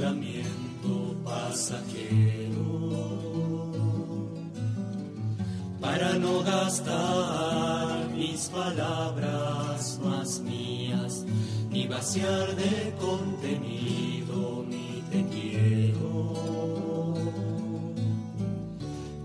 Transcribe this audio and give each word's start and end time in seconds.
nombramiento 0.00 1.14
pasajero 1.24 2.70
para 5.78 6.14
no 6.14 6.42
gastar 6.42 8.08
mis 8.16 8.48
palabras 8.48 10.00
más 10.02 10.40
mías 10.40 11.26
ni 11.70 11.86
vaciar 11.86 12.56
de 12.56 12.94
contenido 12.98 14.64
mi 14.66 15.02
te 15.10 15.24
quiero. 15.26 17.14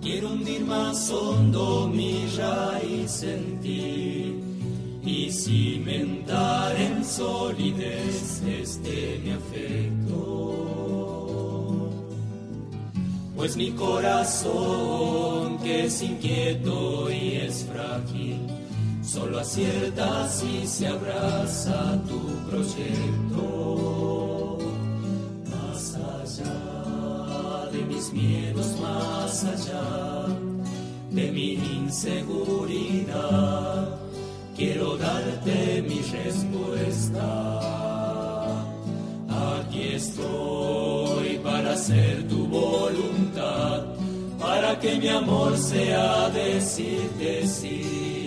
Quiero 0.02 0.34
hundir 0.34 0.66
más 0.66 1.10
hondo 1.10 1.88
mi 1.88 2.28
raíz 2.38 3.24
en 3.24 3.62
ti 3.62 4.36
y 5.06 5.32
cimentar 5.32 6.76
en 6.76 7.04
solidez 7.06 8.44
este 8.44 9.22
mi 9.24 9.32
afecto. 9.32 9.95
Pues 13.46 13.58
mi 13.58 13.70
corazón, 13.74 15.60
que 15.60 15.86
es 15.86 16.02
inquieto 16.02 17.12
y 17.12 17.36
es 17.36 17.64
frágil, 17.72 18.40
solo 19.04 19.38
acierta 19.38 20.28
si 20.28 20.66
se 20.66 20.88
abraza 20.88 22.02
tu 22.08 22.22
proyecto. 22.50 23.78
Más 25.52 25.94
allá 25.94 27.70
de 27.72 27.84
mis 27.84 28.12
miedos, 28.12 28.76
más 28.82 29.44
allá 29.44 30.26
de 31.12 31.32
mi 31.32 31.54
inseguridad, 31.54 33.16
quiero 34.58 34.98
darte 34.98 35.84
mi 35.84 36.02
respuesta. 36.02 37.62
Aquí 39.30 39.90
estoy 39.94 40.65
para 44.66 44.80
que 44.80 44.96
mi 44.96 45.10
amor 45.10 45.56
sea 45.58 46.30
decirte 46.30 47.46
sí 47.46 48.25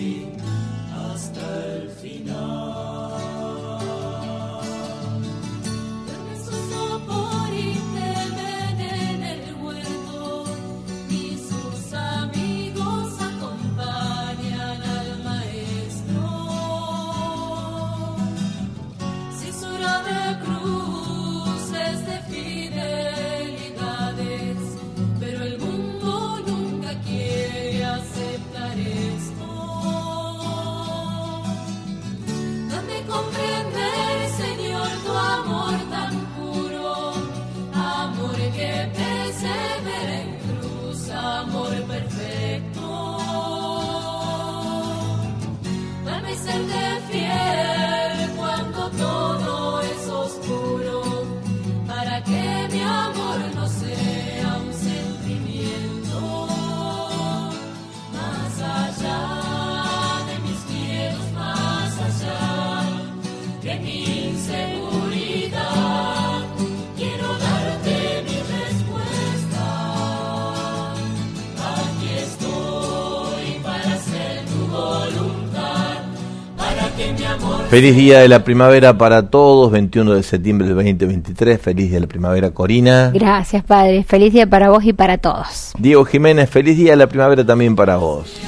Feliz 77.69 77.95
día 77.95 78.21
de 78.21 78.27
la 78.27 78.43
primavera 78.43 78.97
para 78.97 79.29
todos, 79.29 79.71
21 79.71 80.15
de 80.15 80.23
septiembre 80.23 80.65
del 80.65 80.75
2023. 80.75 81.61
Feliz 81.61 81.85
día 81.85 81.97
de 81.97 81.99
la 81.99 82.07
primavera, 82.07 82.49
Corina. 82.49 83.11
Gracias, 83.13 83.63
Padre. 83.63 84.03
Feliz 84.03 84.33
día 84.33 84.47
para 84.47 84.71
vos 84.71 84.83
y 84.85 84.91
para 84.91 85.19
todos. 85.19 85.73
Diego 85.77 86.03
Jiménez, 86.03 86.49
feliz 86.49 86.75
día 86.75 86.93
de 86.93 86.97
la 86.97 87.05
primavera 87.05 87.45
también 87.45 87.75
para 87.75 87.97
vos. 87.97 88.41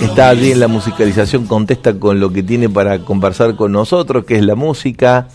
Está 0.00 0.30
allí 0.30 0.50
en 0.50 0.58
la 0.58 0.66
musicalización, 0.66 1.46
contesta 1.46 1.94
con 1.94 2.18
lo 2.18 2.32
que 2.32 2.42
tiene 2.42 2.68
para 2.68 2.98
conversar 3.04 3.54
con 3.54 3.70
nosotros, 3.70 4.24
que 4.24 4.34
es 4.34 4.42
la 4.42 4.56
música. 4.56 5.28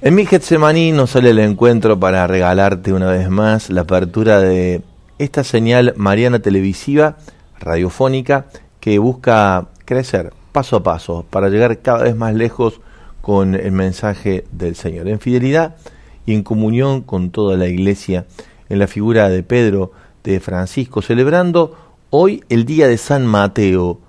En 0.00 0.14
mi 0.14 0.24
Getsemaní 0.24 0.92
nos 0.92 1.10
sale 1.10 1.30
el 1.30 1.38
encuentro 1.38 2.00
para 2.00 2.26
regalarte 2.26 2.94
una 2.94 3.10
vez 3.10 3.28
más 3.28 3.68
la 3.68 3.82
apertura 3.82 4.40
de 4.40 4.80
esta 5.18 5.44
señal 5.44 5.92
mariana 5.98 6.38
televisiva, 6.38 7.18
radiofónica, 7.60 8.46
que 8.80 8.98
busca 8.98 9.66
crecer 9.84 10.37
paso 10.58 10.74
a 10.74 10.82
paso 10.82 11.24
para 11.30 11.50
llegar 11.50 11.78
cada 11.82 12.02
vez 12.02 12.16
más 12.16 12.34
lejos 12.34 12.80
con 13.20 13.54
el 13.54 13.70
mensaje 13.70 14.44
del 14.50 14.74
Señor, 14.74 15.06
en 15.06 15.20
fidelidad 15.20 15.76
y 16.26 16.34
en 16.34 16.42
comunión 16.42 17.02
con 17.02 17.30
toda 17.30 17.56
la 17.56 17.68
iglesia, 17.68 18.26
en 18.68 18.80
la 18.80 18.88
figura 18.88 19.28
de 19.28 19.44
Pedro, 19.44 19.92
de 20.24 20.40
Francisco, 20.40 21.00
celebrando 21.00 21.76
hoy 22.10 22.42
el 22.48 22.64
día 22.64 22.88
de 22.88 22.98
San 22.98 23.24
Mateo, 23.24 24.00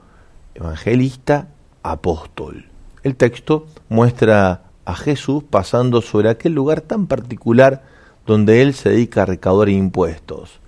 evangelista, 0.55 1.49
apóstol. 1.83 2.65
El 3.03 3.15
texto 3.15 3.67
muestra 3.87 4.63
a 4.85 4.95
Jesús 4.95 5.43
pasando 5.47 6.01
sobre 6.01 6.29
aquel 6.29 6.53
lugar 6.53 6.81
tan 6.81 7.05
particular 7.05 7.83
donde 8.25 8.63
él 8.63 8.73
se 8.73 8.89
dedica 8.89 9.21
a 9.21 9.27
recaudar 9.27 9.69
impuestos. 9.69 10.59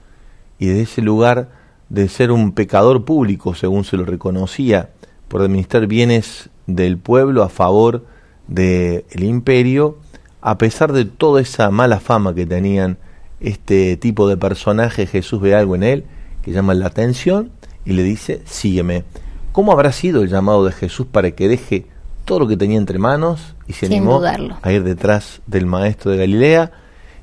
Y 0.60 0.68
de 0.68 0.84
ese 0.84 1.02
lugar 1.02 1.50
de 1.90 2.08
ser 2.08 2.32
un 2.32 2.52
pecador 2.52 3.04
público, 3.04 3.56
según 3.56 3.84
se 3.84 3.98
lo 3.98 4.06
reconocía, 4.06 4.92
por 5.32 5.42
administrar 5.42 5.88
bienes 5.88 6.50
del 6.68 6.98
pueblo 6.98 7.42
a 7.42 7.48
favor 7.48 8.04
del 8.50 9.24
imperio, 9.24 9.98
a 10.42 10.58
pesar 10.58 10.92
de 10.92 11.06
toda 11.06 11.40
esa 11.40 11.72
mala 11.72 12.02
fama 12.02 12.36
que 12.36 12.46
tenían 12.46 12.98
este 13.40 13.96
tipo 13.96 14.28
de 14.28 14.36
personajes, 14.36 15.10
Jesús 15.10 15.40
ve 15.40 15.56
algo 15.56 15.76
en 15.76 15.84
él 15.84 16.04
que 16.42 16.52
llama 16.52 16.74
la 16.74 16.88
atención 16.88 17.50
y 17.86 17.94
le 17.94 18.04
dice, 18.04 18.42
sígueme. 18.44 19.06
¿Cómo 19.54 19.72
habrá 19.72 19.94
sido 19.94 20.22
el 20.22 20.28
llamado 20.30 20.66
de 20.66 20.74
Jesús 20.74 21.08
para 21.10 21.32
que 21.32 21.48
deje 21.48 21.86
todo 22.26 22.40
lo 22.40 22.48
que 22.48 22.58
tenía 22.58 22.78
entre 22.78 23.00
manos 23.00 23.56
y 23.68 23.74
se 23.74 23.88
Sin 23.88 24.00
animó 24.00 24.18
dudarlo. 24.18 24.58
a 24.62 24.72
ir 24.74 24.84
detrás 24.84 25.42
del 25.48 25.66
maestro 25.66 26.12
de 26.12 26.18
Galilea, 26.18 26.72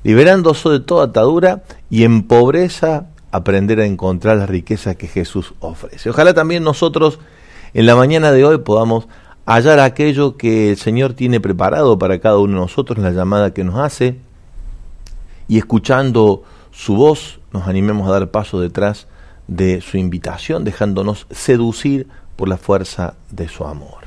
liberándose 0.03 0.67
de 0.69 0.79
toda 0.79 1.05
atadura 1.05 1.61
y 1.91 2.05
en 2.05 2.23
pobreza 2.23 3.05
aprender 3.31 3.79
a 3.79 3.85
encontrar 3.85 4.37
las 4.37 4.49
riquezas 4.49 4.95
que 4.95 5.07
Jesús 5.07 5.53
ofrece. 5.59 6.09
Ojalá 6.09 6.33
también 6.33 6.63
nosotros 6.63 7.19
en 7.73 7.85
la 7.85 7.95
mañana 7.95 8.31
de 8.31 8.45
hoy 8.45 8.57
podamos 8.59 9.07
hallar 9.45 9.79
aquello 9.79 10.37
que 10.37 10.71
el 10.71 10.77
Señor 10.77 11.13
tiene 11.13 11.39
preparado 11.39 11.97
para 11.99 12.19
cada 12.19 12.37
uno 12.37 12.53
de 12.53 12.59
nosotros 12.61 12.97
en 12.97 13.03
la 13.03 13.11
llamada 13.11 13.53
que 13.53 13.63
nos 13.63 13.79
hace 13.79 14.17
y 15.47 15.57
escuchando 15.57 16.43
su 16.71 16.95
voz 16.95 17.39
nos 17.51 17.67
animemos 17.67 18.07
a 18.07 18.11
dar 18.11 18.31
paso 18.31 18.59
detrás 18.59 19.07
de 19.47 19.81
su 19.81 19.97
invitación, 19.97 20.63
dejándonos 20.63 21.25
seducir 21.31 22.07
por 22.35 22.47
la 22.47 22.57
fuerza 22.57 23.15
de 23.31 23.47
su 23.47 23.65
amor. 23.65 24.05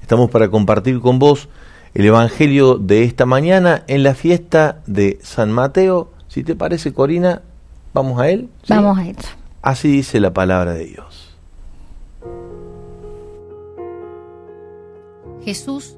Estamos 0.00 0.30
para 0.30 0.50
compartir 0.50 1.00
con 1.00 1.18
vos 1.18 1.48
el 1.94 2.06
Evangelio 2.06 2.76
de 2.78 3.04
esta 3.04 3.26
mañana 3.26 3.84
en 3.86 4.02
la 4.02 4.14
fiesta 4.14 4.80
de 4.86 5.18
San 5.22 5.52
Mateo. 5.52 6.10
Si 6.28 6.44
te 6.44 6.56
parece, 6.56 6.92
Corina, 6.94 7.42
vamos 7.92 8.20
a 8.20 8.30
él. 8.30 8.48
¿Sí? 8.62 8.72
Vamos 8.72 8.98
a 8.98 9.06
eso. 9.06 9.28
Así 9.60 9.88
dice 9.88 10.20
la 10.20 10.32
palabra 10.32 10.72
de 10.72 10.86
Dios. 10.86 11.17
Jesús, 15.42 15.96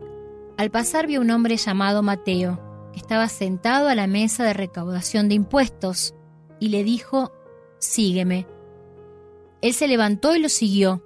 al 0.57 0.71
pasar 0.71 1.07
vio 1.07 1.21
un 1.21 1.31
hombre 1.31 1.57
llamado 1.57 2.03
Mateo, 2.03 2.61
que 2.93 3.01
estaba 3.01 3.29
sentado 3.29 3.89
a 3.89 3.95
la 3.95 4.07
mesa 4.07 4.45
de 4.45 4.53
recaudación 4.53 5.29
de 5.29 5.35
impuestos, 5.35 6.15
y 6.59 6.69
le 6.69 6.85
dijo, 6.85 7.33
Sígueme. 7.79 8.47
Él 9.63 9.73
se 9.73 9.89
levantó 9.89 10.37
y 10.37 10.39
lo 10.39 10.49
siguió. 10.49 11.03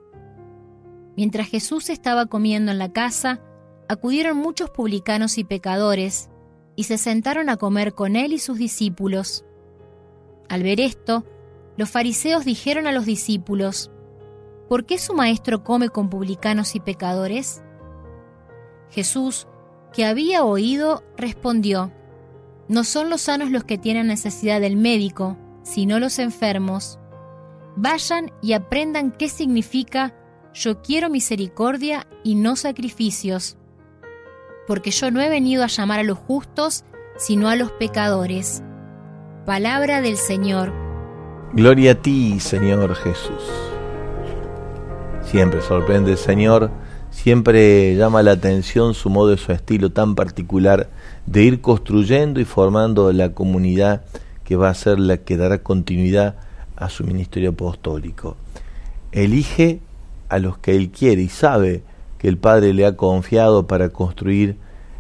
Mientras 1.17 1.49
Jesús 1.49 1.91
estaba 1.91 2.27
comiendo 2.27 2.73
en 2.73 2.79
la 2.79 2.93
casa, 2.93 3.41
acudieron 3.89 4.37
muchos 4.37 4.71
publicanos 4.71 5.39
y 5.39 5.45
pecadores, 5.45 6.31
y 6.77 6.85
se 6.85 6.99
sentaron 6.99 7.49
a 7.49 7.57
comer 7.57 7.95
con 7.95 8.17
él 8.17 8.33
y 8.33 8.39
sus 8.39 8.59
discípulos. 8.59 9.45
Al 10.49 10.63
ver 10.63 10.81
esto, 10.81 11.25
los 11.77 11.91
fariseos 11.91 12.45
dijeron 12.45 12.87
a 12.87 12.93
los 12.93 13.07
discípulos, 13.07 13.91
¿Por 14.69 14.87
qué 14.87 14.99
su 14.99 15.15
maestro 15.15 15.63
come 15.63 15.89
con 15.91 16.09
publicanos 16.09 16.75
y 16.75 16.81
pecadores? 16.81 17.63
Jesús, 18.91 19.47
que 19.93 20.05
había 20.05 20.45
oído, 20.45 21.03
respondió, 21.17 21.93
No 22.69 22.85
son 22.85 23.11
los 23.11 23.23
sanos 23.23 23.51
los 23.51 23.65
que 23.65 23.79
tienen 23.79 24.07
necesidad 24.07 24.61
del 24.61 24.77
médico, 24.77 25.37
sino 25.63 25.99
los 25.99 26.19
enfermos. 26.19 26.99
Vayan 27.77 28.33
y 28.41 28.53
aprendan 28.53 29.11
qué 29.11 29.29
significa 29.29 30.15
yo 30.55 30.83
quiero 30.83 31.11
misericordia 31.11 32.07
y 32.23 32.37
no 32.37 32.55
sacrificios, 32.55 33.57
porque 34.69 34.93
yo 34.93 35.11
no 35.11 35.21
he 35.21 35.29
venido 35.29 35.65
a 35.65 35.67
llamar 35.67 35.99
a 35.99 36.05
los 36.05 36.17
justos, 36.17 36.85
sino 37.17 37.49
a 37.49 37.57
los 37.57 37.73
pecadores. 37.73 38.63
Palabra 39.47 40.01
del 40.01 40.17
Señor. 40.17 40.73
Gloria 41.53 41.93
a 41.93 41.95
ti, 41.97 42.39
Señor 42.39 42.95
Jesús. 42.95 43.43
Siempre 45.23 45.61
sorprende 45.61 46.17
Señor, 46.17 46.71
siempre 47.15 47.95
llama 47.97 48.23
la 48.23 48.33
atención 48.33 48.93
su 48.93 49.09
modo 49.09 49.33
y 49.33 49.39
su 49.39 49.53
estilo 49.53 49.91
tan 49.91 50.15
particular 50.15 50.91
de 51.27 51.45
ir 51.45 51.61
construyendo 51.61 52.41
y 52.41 52.45
formando 52.45 53.11
la 53.13 53.33
comunidad 53.33 54.03
que 54.43 54.57
va 54.57 54.69
a 54.69 54.75
ser 54.75 54.99
la 54.99 55.19
que 55.19 55.37
dará 55.37 55.63
continuidad 55.63 56.35
a 56.77 56.91
su 56.91 57.05
ministerio 57.05 57.51
apostólico. 57.51 58.37
Elige 59.13 59.81
a 60.29 60.39
los 60.39 60.59
que 60.59 60.77
Él 60.77 60.91
quiere 60.91 61.23
y 61.23 61.29
sabe 61.29 61.83
que 62.19 62.29
el 62.29 62.37
Padre 62.37 62.75
le 62.75 62.85
ha 62.85 62.97
confiado 62.97 63.67
para 63.67 63.89
construir 63.91 64.57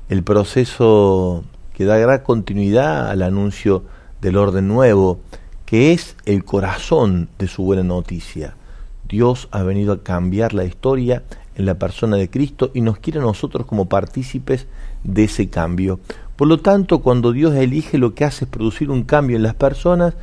el 0.08 0.22
proceso 0.22 1.44
que 1.74 1.84
dará 1.84 2.22
continuidad 2.22 3.10
al 3.10 3.22
anuncio 3.22 3.84
del 4.22 4.36
orden 4.36 4.68
nuevo, 4.68 5.18
que 5.66 5.92
es 5.92 6.16
el 6.24 6.44
corazón 6.44 7.28
de 7.38 7.48
su 7.48 7.64
buena 7.64 7.82
noticia. 7.82 8.54
Dios 9.08 9.48
ha 9.50 9.62
venido 9.62 9.92
a 9.92 10.02
cambiar 10.02 10.54
la 10.54 10.64
historia 10.64 11.24
en 11.56 11.66
la 11.66 11.78
persona 11.78 12.16
de 12.16 12.30
Cristo 12.30 12.70
y 12.74 12.80
nos 12.80 12.98
quiere 12.98 13.20
a 13.20 13.22
nosotros 13.22 13.66
como 13.66 13.88
partícipes 13.88 14.66
de 15.02 15.24
ese 15.24 15.48
cambio. 15.48 16.00
Por 16.36 16.48
lo 16.48 16.58
tanto, 16.58 17.00
cuando 17.00 17.32
Dios 17.32 17.54
elige 17.54 17.98
lo 17.98 18.14
que 18.14 18.24
hace 18.24 18.44
es 18.44 18.50
producir 18.50 18.90
un 18.90 19.04
cambio 19.04 19.36
en 19.36 19.42
las 19.42 19.54
personas 19.54 20.14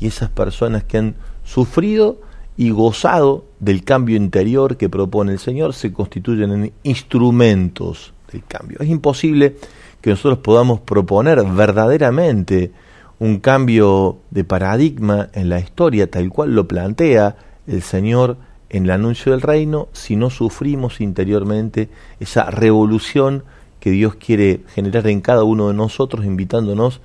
y 0.00 0.06
esas 0.06 0.30
personas 0.30 0.84
que 0.84 0.98
han 0.98 1.14
sufrido 1.44 2.20
y 2.56 2.70
gozado 2.70 3.44
del 3.60 3.84
cambio 3.84 4.16
interior 4.16 4.76
que 4.76 4.88
propone 4.88 5.32
el 5.32 5.38
Señor 5.38 5.72
se 5.72 5.92
constituyen 5.92 6.50
en 6.50 6.72
instrumentos 6.82 8.12
del 8.32 8.44
cambio. 8.44 8.78
Es 8.80 8.88
imposible 8.88 9.56
que 10.00 10.10
nosotros 10.10 10.38
podamos 10.40 10.80
proponer 10.80 11.42
verdaderamente 11.44 12.72
un 13.18 13.38
cambio 13.38 14.18
de 14.30 14.44
paradigma 14.44 15.28
en 15.34 15.48
la 15.50 15.60
historia 15.60 16.10
tal 16.10 16.30
cual 16.30 16.54
lo 16.54 16.66
plantea 16.66 17.36
el 17.66 17.82
Señor 17.82 18.36
en 18.70 18.84
el 18.84 18.90
anuncio 18.90 19.32
del 19.32 19.42
reino 19.42 19.88
si 19.92 20.16
no 20.16 20.30
sufrimos 20.30 21.00
interiormente 21.00 21.88
esa 22.20 22.50
revolución 22.50 23.44
que 23.80 23.90
Dios 23.90 24.14
quiere 24.14 24.60
generar 24.74 25.06
en 25.08 25.20
cada 25.20 25.42
uno 25.42 25.68
de 25.68 25.74
nosotros, 25.74 26.24
invitándonos 26.24 27.00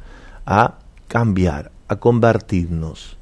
a 0.46 0.76
cambiar, 1.08 1.72
a 1.88 1.96
convertirnos. 1.96 3.18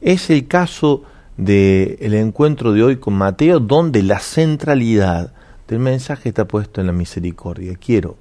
Es 0.00 0.30
el 0.30 0.48
caso 0.48 1.02
del 1.36 2.14
encuentro 2.14 2.72
de 2.72 2.82
hoy 2.82 2.96
con 2.96 3.14
Mateo, 3.14 3.60
donde 3.60 4.02
la 4.02 4.18
centralidad 4.18 5.32
del 5.68 5.78
mensaje 5.78 6.30
está 6.30 6.46
puesto 6.46 6.80
en 6.80 6.86
la 6.86 6.92
misericordia. 6.92 7.74
Quiero, 7.76 8.16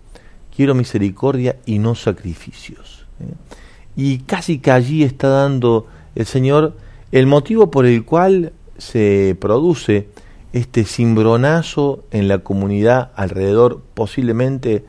quiero 0.55 0.75
misericordia 0.75 1.57
y 1.65 1.79
no 1.79 1.95
sacrificios. 1.95 3.05
¿eh? 3.19 3.33
Y 3.95 4.19
casi 4.19 4.59
que 4.59 4.71
allí 4.71 5.03
está 5.03 5.29
dando 5.29 5.87
el 6.15 6.25
Señor 6.25 6.75
el 7.11 7.27
motivo 7.27 7.69
por 7.69 7.85
el 7.85 8.03
cual 8.05 8.53
se 8.77 9.35
produce 9.39 10.07
este 10.53 10.85
cimbronazo 10.85 12.03
en 12.11 12.27
la 12.27 12.39
comunidad 12.39 13.11
alrededor 13.15 13.81
posiblemente 13.93 14.85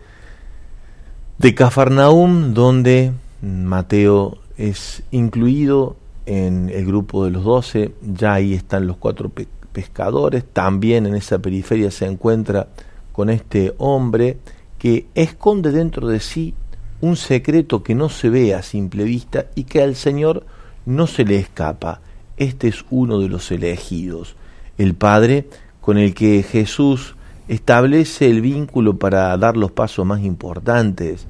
de 1.39 1.55
Cafarnaum, 1.55 2.55
donde 2.55 3.13
Mateo 3.41 4.39
es 4.57 5.03
incluido 5.11 5.97
en 6.27 6.71
el 6.71 6.87
grupo 6.87 7.25
de 7.25 7.31
los 7.31 7.45
doce, 7.45 7.93
ya 8.03 8.35
ahí 8.35 8.55
están 8.55 8.87
los 8.87 8.97
cuatro 8.97 9.31
pescadores, 9.73 10.45
también 10.45 11.07
en 11.07 11.15
esa 11.15 11.39
periferia 11.39 11.91
se 11.91 12.07
encuentra 12.07 12.69
con 13.13 13.31
este 13.31 13.75
hombre 13.79 14.39
que 14.79 15.07
esconde 15.15 15.71
dentro 15.71 16.09
de 16.09 16.21
sí 16.21 16.55
un 17.01 17.17
secreto 17.17 17.83
que 17.83 17.95
no 17.95 18.09
se 18.09 18.29
ve 18.31 18.55
a 18.55 18.63
simple 18.63 19.05
vista 19.05 19.47
y 19.55 19.65
que 19.65 19.83
al 19.83 19.95
Señor 19.95 20.47
no 20.87 21.07
se 21.07 21.25
le 21.25 21.37
escapa. 21.37 22.01
Este 22.37 22.69
es 22.69 22.85
uno 22.91 23.21
de 23.21 23.29
los 23.29 23.51
elegidos 23.53 24.37
el 24.77 24.95
Padre, 24.95 25.49
con 25.81 25.99
el 25.99 26.15
que 26.15 26.43
Jesús 26.43 27.15
establece 27.47 28.29
el 28.29 28.41
vínculo 28.41 28.97
para 28.97 29.37
dar 29.37 29.57
los 29.57 29.71
pasos 29.71 30.05
más 30.05 30.23
importantes, 30.23 31.27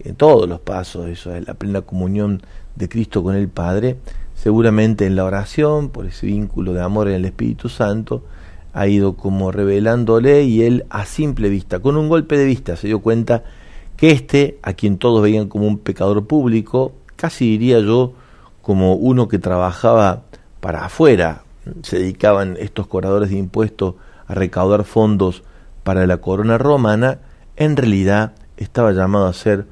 en 0.00 0.14
todos 0.14 0.48
los 0.48 0.60
pasos, 0.60 1.08
eso 1.08 1.34
es 1.34 1.46
la 1.46 1.54
plena 1.54 1.82
comunión 1.82 2.42
de 2.76 2.88
Cristo 2.88 3.22
con 3.22 3.34
el 3.34 3.48
Padre, 3.48 3.98
seguramente 4.34 5.06
en 5.06 5.16
la 5.16 5.24
oración, 5.24 5.90
por 5.90 6.06
ese 6.06 6.26
vínculo 6.26 6.72
de 6.72 6.82
amor 6.82 7.08
en 7.08 7.14
el 7.14 7.24
Espíritu 7.24 7.68
Santo, 7.68 8.24
ha 8.72 8.86
ido 8.86 9.14
como 9.16 9.50
revelándole 9.50 10.44
y 10.44 10.62
él 10.62 10.86
a 10.90 11.04
simple 11.04 11.48
vista, 11.48 11.80
con 11.80 11.96
un 11.96 12.08
golpe 12.08 12.36
de 12.36 12.44
vista, 12.44 12.76
se 12.76 12.86
dio 12.86 13.00
cuenta 13.00 13.44
que 13.96 14.12
este, 14.12 14.58
a 14.62 14.74
quien 14.74 14.98
todos 14.98 15.22
veían 15.22 15.48
como 15.48 15.66
un 15.66 15.78
pecador 15.78 16.26
público, 16.26 16.92
casi 17.16 17.50
diría 17.50 17.80
yo 17.80 18.12
como 18.62 18.94
uno 18.94 19.26
que 19.28 19.38
trabajaba 19.38 20.22
para 20.60 20.84
afuera, 20.84 21.42
se 21.82 21.98
dedicaban 21.98 22.56
estos 22.58 22.86
cobradores 22.86 23.30
de 23.30 23.38
impuestos 23.38 23.94
a 24.26 24.34
recaudar 24.34 24.84
fondos 24.84 25.42
para 25.84 26.06
la 26.06 26.18
corona 26.18 26.58
romana, 26.58 27.18
en 27.56 27.76
realidad 27.76 28.32
estaba 28.56 28.92
llamado 28.92 29.26
a 29.26 29.32
ser 29.32 29.66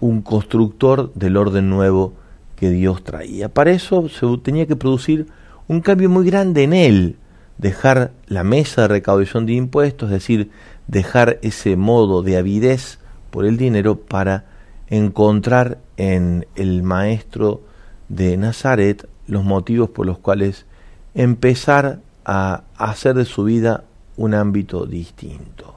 un 0.00 0.22
constructor 0.22 1.12
del 1.14 1.36
orden 1.36 1.68
nuevo 1.68 2.14
que 2.56 2.70
Dios 2.70 3.04
traía. 3.04 3.48
Para 3.48 3.70
eso 3.70 4.08
se 4.08 4.26
tenía 4.42 4.66
que 4.66 4.76
producir 4.76 5.26
un 5.66 5.80
cambio 5.80 6.08
muy 6.08 6.26
grande 6.26 6.64
en 6.64 6.72
él, 6.72 7.16
dejar 7.58 8.12
la 8.26 8.44
mesa 8.44 8.82
de 8.82 8.88
recaudación 8.88 9.46
de 9.46 9.54
impuestos, 9.54 10.08
es 10.08 10.14
decir, 10.14 10.50
dejar 10.86 11.38
ese 11.42 11.76
modo 11.76 12.22
de 12.22 12.36
avidez 12.36 12.98
por 13.30 13.44
el 13.44 13.56
dinero 13.56 13.96
para 14.00 14.46
encontrar 14.88 15.78
en 15.96 16.46
el 16.56 16.82
maestro 16.82 17.60
de 18.08 18.36
Nazaret 18.36 19.06
los 19.28 19.44
motivos 19.44 19.90
por 19.90 20.06
los 20.06 20.18
cuales 20.18 20.66
empezar 21.14 22.00
a 22.24 22.64
hacer 22.76 23.14
de 23.14 23.24
su 23.24 23.44
vida 23.44 23.84
un 24.16 24.34
ámbito 24.34 24.84
distinto. 24.84 25.76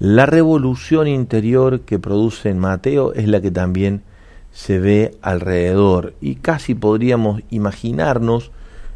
La 0.00 0.26
revolución 0.26 1.06
interior 1.06 1.82
que 1.82 2.00
produce 2.00 2.50
en 2.50 2.58
Mateo 2.58 3.12
es 3.12 3.28
la 3.28 3.40
que 3.40 3.52
también 3.52 4.02
se 4.52 4.78
ve 4.78 5.16
alrededor 5.22 6.14
y 6.20 6.36
casi 6.36 6.74
podríamos 6.74 7.42
imaginarnos 7.50 8.50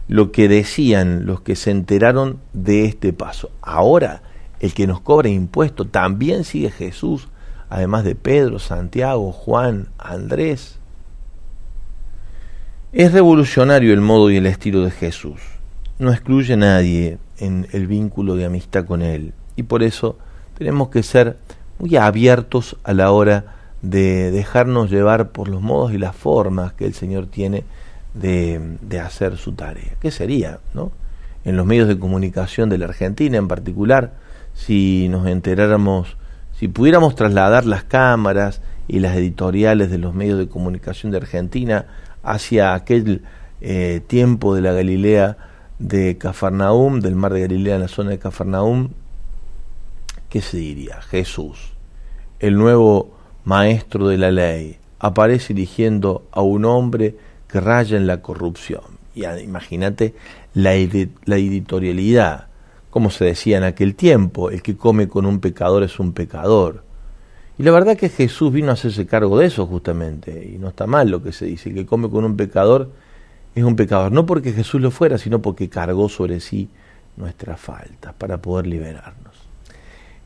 lo 0.08 0.32
que 0.32 0.48
decían 0.48 1.26
los 1.26 1.40
que 1.40 1.54
se 1.54 1.70
enteraron 1.70 2.38
de 2.52 2.86
este 2.86 3.12
paso. 3.12 3.50
Ahora, 3.62 4.22
el 4.60 4.74
que 4.74 4.86
nos 4.86 5.00
cobra 5.00 5.28
impuestos 5.28 5.90
también 5.90 6.44
sigue 6.44 6.70
Jesús, 6.70 7.28
además 7.70 8.04
de 8.04 8.14
Pedro, 8.14 8.58
Santiago, 8.58 9.32
Juan, 9.32 9.88
Andrés. 9.98 10.77
Es 12.90 13.12
revolucionario 13.12 13.92
el 13.92 14.00
modo 14.00 14.30
y 14.30 14.38
el 14.38 14.46
estilo 14.46 14.82
de 14.82 14.90
Jesús. 14.90 15.42
No 15.98 16.10
excluye 16.10 16.54
a 16.54 16.56
nadie 16.56 17.18
en 17.36 17.66
el 17.72 17.86
vínculo 17.86 18.34
de 18.34 18.46
amistad 18.46 18.86
con 18.86 19.02
Él. 19.02 19.34
Y 19.56 19.64
por 19.64 19.82
eso 19.82 20.16
tenemos 20.56 20.88
que 20.88 21.02
ser 21.02 21.36
muy 21.78 21.96
abiertos 21.96 22.78
a 22.84 22.94
la 22.94 23.10
hora 23.10 23.56
de 23.82 24.30
dejarnos 24.30 24.90
llevar 24.90 25.32
por 25.32 25.48
los 25.48 25.60
modos 25.60 25.92
y 25.92 25.98
las 25.98 26.16
formas 26.16 26.72
que 26.72 26.86
el 26.86 26.94
Señor 26.94 27.26
tiene 27.26 27.64
de, 28.14 28.78
de 28.80 29.00
hacer 29.00 29.36
su 29.36 29.52
tarea. 29.52 29.92
¿Qué 30.00 30.10
sería, 30.10 30.58
no? 30.72 30.90
En 31.44 31.58
los 31.58 31.66
medios 31.66 31.88
de 31.88 31.98
comunicación 31.98 32.70
de 32.70 32.78
la 32.78 32.86
Argentina 32.86 33.36
en 33.36 33.48
particular, 33.48 34.14
si 34.54 35.08
nos 35.10 35.26
enteráramos, 35.26 36.16
si 36.58 36.68
pudiéramos 36.68 37.14
trasladar 37.16 37.66
las 37.66 37.84
cámaras 37.84 38.62
y 38.88 39.00
las 39.00 39.14
editoriales 39.14 39.90
de 39.90 39.98
los 39.98 40.14
medios 40.14 40.38
de 40.38 40.48
comunicación 40.48 41.12
de 41.12 41.18
Argentina 41.18 41.84
hacia 42.32 42.74
aquel 42.74 43.22
eh, 43.60 44.00
tiempo 44.06 44.54
de 44.54 44.62
la 44.62 44.72
Galilea 44.72 45.36
de 45.78 46.18
Cafarnaum, 46.18 47.00
del 47.00 47.14
mar 47.14 47.32
de 47.32 47.42
Galilea 47.42 47.76
en 47.76 47.82
la 47.82 47.88
zona 47.88 48.10
de 48.10 48.18
Cafarnaum, 48.18 48.90
¿qué 50.28 50.40
se 50.40 50.56
diría? 50.56 51.00
Jesús, 51.02 51.72
el 52.40 52.56
nuevo 52.56 53.16
maestro 53.44 54.08
de 54.08 54.18
la 54.18 54.30
ley, 54.30 54.78
aparece 54.98 55.54
dirigiendo 55.54 56.26
a 56.32 56.42
un 56.42 56.64
hombre 56.64 57.16
que 57.48 57.60
raya 57.60 57.96
en 57.96 58.06
la 58.06 58.20
corrupción. 58.20 58.82
Y 59.14 59.24
imagínate 59.24 60.14
la, 60.54 60.72
la 61.24 61.36
editorialidad, 61.36 62.48
como 62.90 63.10
se 63.10 63.24
decía 63.24 63.58
en 63.58 63.64
aquel 63.64 63.94
tiempo, 63.94 64.50
el 64.50 64.62
que 64.62 64.76
come 64.76 65.08
con 65.08 65.26
un 65.26 65.40
pecador 65.40 65.82
es 65.82 65.98
un 65.98 66.12
pecador. 66.12 66.84
Y 67.58 67.64
la 67.64 67.72
verdad 67.72 67.96
que 67.96 68.08
Jesús 68.08 68.52
vino 68.52 68.70
a 68.70 68.74
hacerse 68.74 69.06
cargo 69.06 69.38
de 69.38 69.46
eso 69.46 69.66
justamente, 69.66 70.52
y 70.54 70.58
no 70.58 70.68
está 70.68 70.86
mal 70.86 71.10
lo 71.10 71.22
que 71.22 71.32
se 71.32 71.46
dice, 71.46 71.74
que 71.74 71.84
come 71.84 72.08
con 72.08 72.24
un 72.24 72.36
pecador 72.36 72.90
es 73.58 73.64
un 73.64 73.76
pecador, 73.76 74.12
no 74.12 74.26
porque 74.26 74.52
Jesús 74.52 74.80
lo 74.80 74.90
fuera, 74.90 75.18
sino 75.18 75.42
porque 75.42 75.68
cargó 75.68 76.08
sobre 76.08 76.40
sí 76.40 76.68
nuestras 77.16 77.60
faltas 77.60 78.14
para 78.14 78.38
poder 78.38 78.66
liberarnos. 78.66 79.34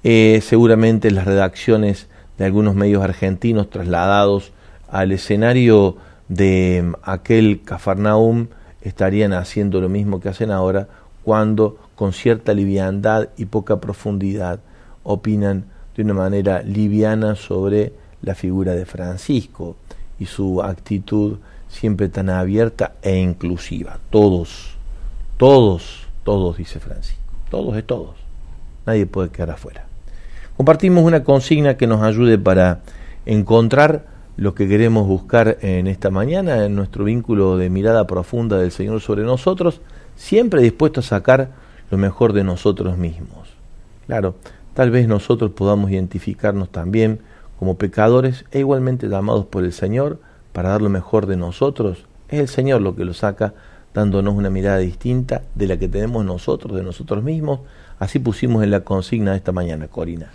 Eh, 0.05 0.41
seguramente 0.43 1.11
las 1.11 1.25
redacciones 1.25 2.09
de 2.37 2.45
algunos 2.45 2.75
medios 2.75 3.03
argentinos 3.03 3.71
trasladados 3.71 4.53
al 4.91 5.13
escenario 5.13 5.97
de 6.29 6.83
mm, 6.85 6.95
aquel 7.03 7.63
Cafarnaum 7.65 8.49
estarían 8.83 9.33
haciendo 9.33 9.81
lo 9.81 9.89
mismo 9.89 10.21
que 10.21 10.29
hacen 10.29 10.51
ahora 10.51 10.89
cuando 11.25 11.79
con 11.95 12.13
cierta 12.13 12.53
liviandad 12.53 13.29
y 13.37 13.47
poca 13.47 13.81
profundidad 13.81 14.61
opinan 15.05 15.65
de 15.97 16.03
una 16.03 16.15
manera 16.15 16.63
liviana 16.63 17.35
sobre 17.35 17.93
la 18.23 18.35
figura 18.35 18.73
de 18.75 18.87
Francisco 18.87 19.77
y 20.19 20.27
su 20.27 20.63
actitud 20.63 21.39
siempre 21.69 22.09
tan 22.09 22.31
abierta 22.31 22.93
e 23.03 23.17
inclusiva. 23.17 23.99
Todos, 24.11 24.75
todos, 25.37 26.07
todos, 26.25 26.57
dice 26.57 26.81
Francisco. 26.81 27.21
Todos 27.51 27.77
es 27.77 27.87
todos. 27.87 28.15
Nadie 28.87 29.07
puede 29.07 29.31
quedar 29.31 29.51
afuera. 29.51 29.85
Compartimos 30.57 31.05
una 31.05 31.25
consigna 31.25 31.77
que 31.77 31.87
nos 31.87 32.03
ayude 32.03 32.39
para 32.39 32.81
encontrar 33.27 34.07
lo 34.37 34.55
que 34.55 34.69
queremos 34.69 35.07
buscar 35.07 35.59
en 35.61 35.87
esta 35.87 36.11
mañana, 36.11 36.65
en 36.65 36.75
nuestro 36.75 37.05
vínculo 37.05 37.57
de 37.57 37.71
mirada 37.71 38.07
profunda 38.07 38.59
del 38.59 38.71
Señor 38.71 39.01
sobre 39.01 39.23
nosotros, 39.23 39.81
siempre 40.17 40.63
dispuesto 40.63 41.01
a 41.01 41.03
sacar 41.03 41.51
lo 41.91 41.99
mejor 41.99 42.33
de 42.33 42.45
nosotros 42.45 42.97
mismos. 42.97 43.49
Claro, 44.07 44.35
tal 44.75 44.91
vez 44.91 45.09
nosotros 45.09 45.53
podamos 45.53 45.91
identificarnos 45.91 46.71
también 46.71 47.21
como 47.59 47.79
pecadores 47.79 48.45
e 48.51 48.61
igualmente 48.61 49.09
llamados 49.09 49.47
por 49.47 49.65
el 49.65 49.73
Señor 49.73 50.21
para 50.53 50.71
dar 50.71 50.83
lo 50.83 50.89
mejor 50.89 51.27
de 51.27 51.37
nosotros. 51.37 52.07
Es 52.29 52.41
el 52.41 52.49
Señor 52.49 52.81
lo 52.81 52.97
que 52.97 53.05
lo 53.05 53.15
saca 53.15 53.55
dándonos 53.95 54.35
una 54.35 54.51
mirada 54.51 54.79
distinta 54.79 55.43
de 55.55 55.67
la 55.67 55.77
que 55.77 55.89
tenemos 55.89 56.25
nosotros, 56.25 56.77
de 56.77 56.83
nosotros 56.83 57.23
mismos. 57.23 57.61
Así 57.99 58.19
pusimos 58.19 58.63
en 58.65 58.71
la 58.71 58.81
consigna 58.81 59.33
de 59.33 59.37
esta 59.37 59.53
mañana, 59.53 59.89
Corina 59.89 60.31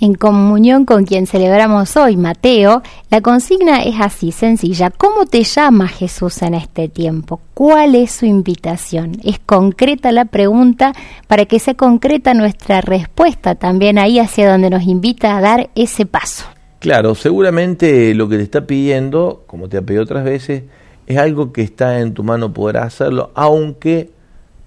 en 0.00 0.14
comunión 0.14 0.84
con 0.84 1.04
quien 1.04 1.26
celebramos 1.26 1.96
hoy, 1.96 2.16
Mateo, 2.16 2.82
la 3.10 3.20
consigna 3.20 3.82
es 3.82 3.94
así, 4.00 4.32
sencilla. 4.32 4.90
¿Cómo 4.90 5.26
te 5.26 5.42
llama 5.42 5.88
Jesús 5.88 6.42
en 6.42 6.54
este 6.54 6.88
tiempo? 6.88 7.40
¿Cuál 7.54 7.94
es 7.94 8.12
su 8.12 8.26
invitación? 8.26 9.12
Es 9.24 9.38
concreta 9.38 10.12
la 10.12 10.26
pregunta 10.26 10.92
para 11.26 11.46
que 11.46 11.58
sea 11.58 11.74
concreta 11.74 12.34
nuestra 12.34 12.80
respuesta 12.82 13.54
también 13.54 13.98
ahí 13.98 14.18
hacia 14.18 14.50
donde 14.50 14.70
nos 14.70 14.82
invita 14.82 15.36
a 15.36 15.40
dar 15.40 15.70
ese 15.74 16.04
paso. 16.04 16.44
Claro, 16.78 17.14
seguramente 17.14 18.14
lo 18.14 18.28
que 18.28 18.36
te 18.36 18.42
está 18.42 18.66
pidiendo, 18.66 19.44
como 19.46 19.68
te 19.68 19.78
ha 19.78 19.82
pedido 19.82 20.02
otras 20.02 20.24
veces, 20.24 20.64
es 21.06 21.16
algo 21.16 21.52
que 21.52 21.62
está 21.62 22.00
en 22.00 22.12
tu 22.12 22.22
mano 22.22 22.52
poder 22.52 22.78
hacerlo, 22.78 23.30
aunque 23.34 24.10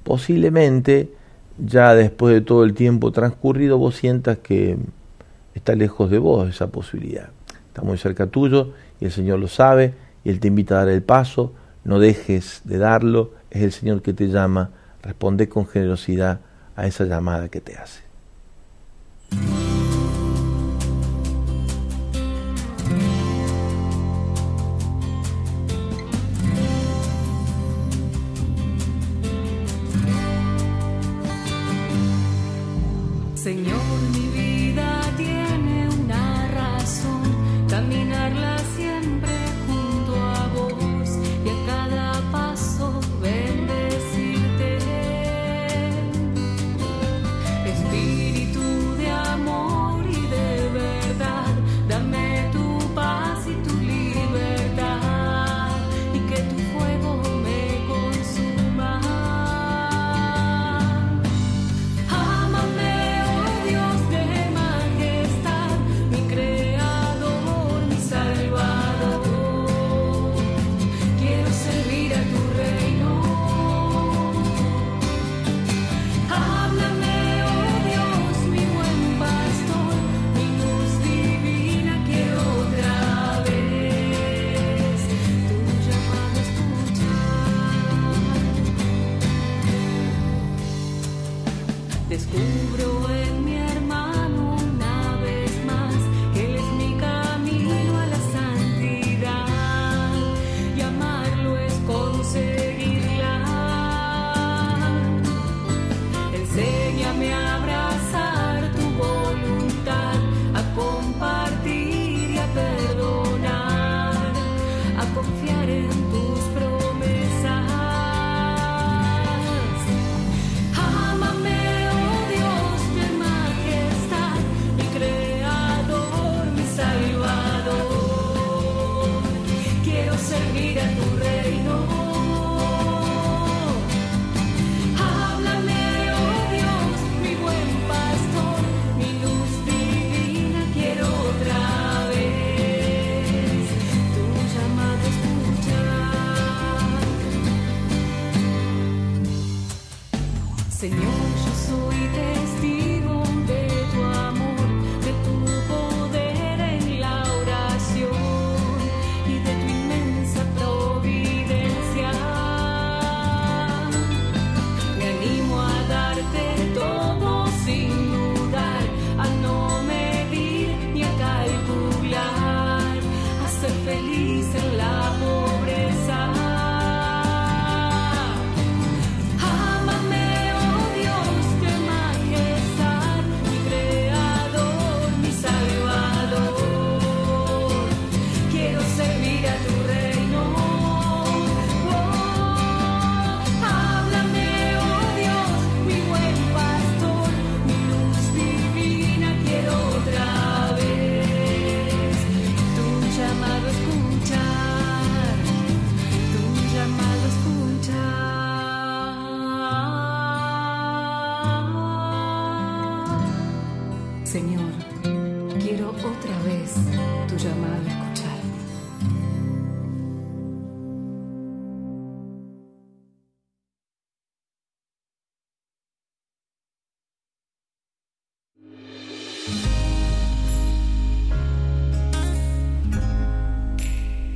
posiblemente 0.04 1.12
ya 1.60 1.94
después 1.94 2.34
de 2.34 2.42
todo 2.42 2.64
el 2.64 2.74
tiempo 2.74 3.12
transcurrido 3.12 3.78
vos 3.78 3.96
sientas 3.96 4.40
que 4.40 4.78
está 5.54 5.76
lejos 5.76 6.10
de 6.10 6.18
vos 6.18 6.50
esa 6.50 6.68
posibilidad. 6.68 7.30
Está 7.68 7.82
muy 7.82 7.98
cerca 7.98 8.28
tuyo 8.28 8.74
y 9.00 9.06
el 9.06 9.12
Señor 9.12 9.40
lo 9.40 9.48
sabe 9.48 9.94
y 10.24 10.30
Él 10.30 10.40
te 10.40 10.48
invita 10.48 10.76
a 10.76 10.86
dar 10.86 10.90
el 10.90 11.04
paso. 11.04 11.54
No 11.84 12.00
dejes 12.00 12.62
de 12.66 12.78
darlo. 12.78 13.32
Es 13.52 13.64
el 13.64 13.72
Señor 13.72 14.02
que 14.02 14.14
te 14.14 14.28
llama. 14.28 14.72
Responde 15.02 15.48
con 15.50 15.68
generosidad 15.68 16.42
a 16.76 16.88
esa 16.88 17.06
llamada 17.06 17.50
que 17.50 17.62
te 17.62 17.78
hace. 17.78 18.02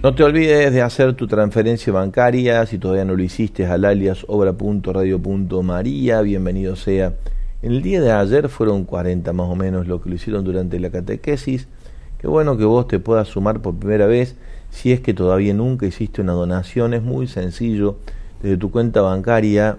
No 0.03 0.13
te 0.13 0.21
olvides 0.21 0.73
de 0.73 0.81
hacer 0.81 1.13
tu 1.13 1.27
transferencia 1.27 1.93
bancaria, 1.93 2.65
si 2.65 2.77
todavía 2.77 3.05
no 3.05 3.15
lo 3.15 3.23
hiciste, 3.23 3.65
al 3.65 3.85
alias 3.85 4.25
obra.radio.maría, 4.27 6.19
bienvenido 6.19 6.75
sea. 6.75 7.13
En 7.61 7.71
el 7.71 7.81
día 7.81 8.01
de 8.01 8.11
ayer 8.11 8.49
fueron 8.49 8.83
40 8.83 9.31
más 9.31 9.47
o 9.47 9.55
menos 9.55 9.87
lo 9.87 10.01
que 10.01 10.09
lo 10.09 10.15
hicieron 10.15 10.43
durante 10.43 10.77
la 10.77 10.89
catequesis. 10.89 11.69
Qué 12.19 12.27
bueno 12.27 12.57
que 12.57 12.65
vos 12.65 12.85
te 12.89 12.99
puedas 12.99 13.29
sumar 13.29 13.61
por 13.61 13.75
primera 13.75 14.05
vez, 14.05 14.35
si 14.71 14.91
es 14.91 14.99
que 14.99 15.13
todavía 15.13 15.53
nunca 15.53 15.85
hiciste 15.85 16.19
una 16.19 16.33
donación, 16.33 16.93
es 16.93 17.01
muy 17.01 17.25
sencillo, 17.27 17.95
desde 18.41 18.57
tu 18.57 18.71
cuenta 18.71 18.99
bancaria 18.99 19.77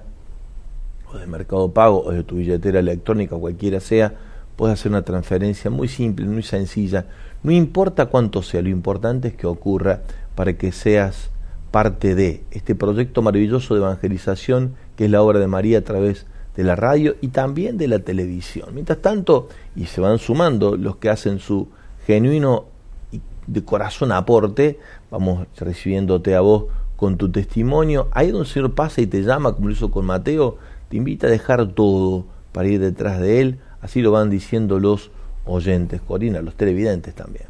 o 1.12 1.18
de 1.18 1.26
Mercado 1.26 1.70
Pago 1.72 2.02
o 2.02 2.12
de 2.12 2.22
tu 2.22 2.36
billetera 2.36 2.78
electrónica, 2.78 3.36
cualquiera 3.36 3.78
sea, 3.78 4.14
puedes 4.56 4.78
hacer 4.78 4.92
una 4.92 5.02
transferencia 5.02 5.70
muy 5.70 5.88
simple, 5.88 6.26
muy 6.26 6.42
sencilla 6.42 7.06
no 7.44 7.52
importa 7.52 8.06
cuánto 8.06 8.42
sea, 8.42 8.62
lo 8.62 8.70
importante 8.70 9.28
es 9.28 9.34
que 9.34 9.46
ocurra 9.46 10.00
para 10.34 10.54
que 10.54 10.72
seas 10.72 11.28
parte 11.70 12.14
de 12.14 12.42
este 12.50 12.74
proyecto 12.74 13.20
maravilloso 13.20 13.74
de 13.74 13.80
evangelización 13.80 14.76
que 14.96 15.04
es 15.04 15.10
la 15.10 15.20
obra 15.22 15.40
de 15.40 15.46
María 15.46 15.78
a 15.78 15.82
través 15.82 16.24
de 16.56 16.64
la 16.64 16.74
radio 16.74 17.16
y 17.20 17.28
también 17.28 17.76
de 17.76 17.86
la 17.86 17.98
televisión. 17.98 18.70
Mientras 18.72 19.02
tanto, 19.02 19.48
y 19.76 19.84
se 19.86 20.00
van 20.00 20.18
sumando 20.18 20.78
los 20.78 20.96
que 20.96 21.10
hacen 21.10 21.38
su 21.38 21.68
genuino 22.06 22.64
y 23.12 23.20
de 23.46 23.62
corazón 23.62 24.10
aporte, 24.10 24.78
vamos 25.10 25.46
recibiéndote 25.58 26.34
a 26.34 26.40
vos 26.40 26.64
con 26.96 27.18
tu 27.18 27.30
testimonio. 27.30 28.08
Ahí 28.12 28.30
donde 28.30 28.46
el 28.46 28.50
Señor 28.54 28.74
pasa 28.74 29.02
y 29.02 29.06
te 29.06 29.22
llama, 29.22 29.52
como 29.52 29.66
lo 29.68 29.74
hizo 29.74 29.90
con 29.90 30.06
Mateo, 30.06 30.56
te 30.88 30.96
invita 30.96 31.26
a 31.26 31.30
dejar 31.30 31.72
todo 31.72 32.24
para 32.52 32.68
ir 32.68 32.80
detrás 32.80 33.20
de 33.20 33.42
Él. 33.42 33.58
Así 33.84 34.00
lo 34.00 34.12
van 34.12 34.30
diciendo 34.30 34.80
los 34.80 35.10
oyentes, 35.44 36.00
Corina, 36.00 36.40
los 36.40 36.54
televidentes 36.54 37.14
también. 37.14 37.44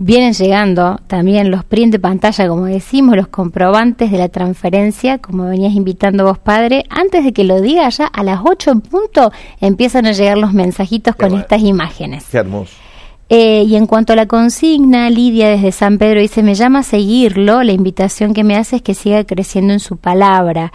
Vienen 0.00 0.32
llegando 0.32 1.00
también 1.08 1.50
los 1.50 1.64
print 1.64 1.90
de 1.90 1.98
pantalla, 1.98 2.46
como 2.46 2.66
decimos, 2.66 3.16
los 3.16 3.26
comprobantes 3.26 4.12
de 4.12 4.18
la 4.18 4.28
transferencia, 4.28 5.18
como 5.18 5.46
venías 5.46 5.74
invitando 5.74 6.24
vos, 6.24 6.38
padre. 6.38 6.84
Antes 6.88 7.24
de 7.24 7.32
que 7.32 7.42
lo 7.42 7.60
diga, 7.60 7.88
ya 7.88 8.06
a 8.06 8.22
las 8.22 8.38
8 8.44 8.70
en 8.70 8.80
punto 8.82 9.32
empiezan 9.60 10.06
a 10.06 10.12
llegar 10.12 10.38
los 10.38 10.52
mensajitos 10.52 11.16
con 11.16 11.36
estas 11.36 11.62
imágenes. 11.62 12.26
Qué 12.30 12.38
hermoso. 12.38 12.74
Eh, 13.28 13.64
y 13.66 13.74
en 13.74 13.86
cuanto 13.86 14.12
a 14.12 14.16
la 14.16 14.26
consigna, 14.26 15.10
Lidia 15.10 15.48
desde 15.48 15.72
San 15.72 15.98
Pedro 15.98 16.20
dice, 16.20 16.44
me 16.44 16.54
llama 16.54 16.78
a 16.78 16.84
seguirlo, 16.84 17.64
la 17.64 17.72
invitación 17.72 18.32
que 18.32 18.44
me 18.44 18.54
hace 18.54 18.76
es 18.76 18.82
que 18.82 18.94
siga 18.94 19.24
creciendo 19.24 19.72
en 19.72 19.80
su 19.80 19.96
palabra. 19.96 20.72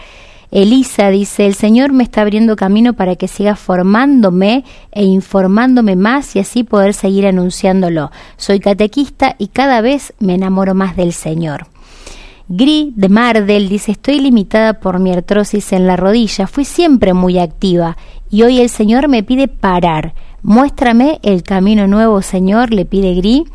Elisa 0.54 1.10
dice, 1.10 1.48
el 1.48 1.56
Señor 1.56 1.94
me 1.94 2.04
está 2.04 2.22
abriendo 2.22 2.56
camino 2.56 2.94
para 2.94 3.16
que 3.16 3.28
siga 3.28 3.56
formándome 3.56 4.64
e 4.92 5.04
informándome 5.04 5.96
más 5.96 6.36
y 6.36 6.40
así 6.40 6.64
poder 6.64 6.94
seguir 6.94 7.26
anunciándolo. 7.26 8.12
Soy 8.38 8.60
catequista 8.60 9.36
y 9.40 9.48
cada 9.48 9.82
vez 9.82 10.14
me 10.20 10.36
enamoro 10.36 10.76
más 10.76 10.96
del 10.96 11.12
Señor. 11.12 11.66
Gri 12.50 12.94
de 12.96 13.10
Mardel 13.10 13.68
dice, 13.68 13.94
estoy 13.94 14.20
limitada 14.20 14.80
por 14.80 15.00
mi 15.00 15.12
artrosis 15.12 15.74
en 15.74 15.88
la 15.88 15.96
rodilla, 15.96 16.46
fui 16.46 16.66
siempre 16.66 17.16
muy 17.16 17.40
activa 17.40 17.98
y 18.30 18.44
hoy 18.44 18.60
el 18.60 18.70
Señor 18.70 19.08
me 19.08 19.24
pide 19.24 19.48
parar. 19.48 20.14
Muéstrame 20.44 21.20
el 21.24 21.42
camino 21.42 21.88
nuevo, 21.88 22.22
Señor, 22.22 22.72
le 22.72 22.86
pide 22.86 23.16
Gri. 23.16 23.46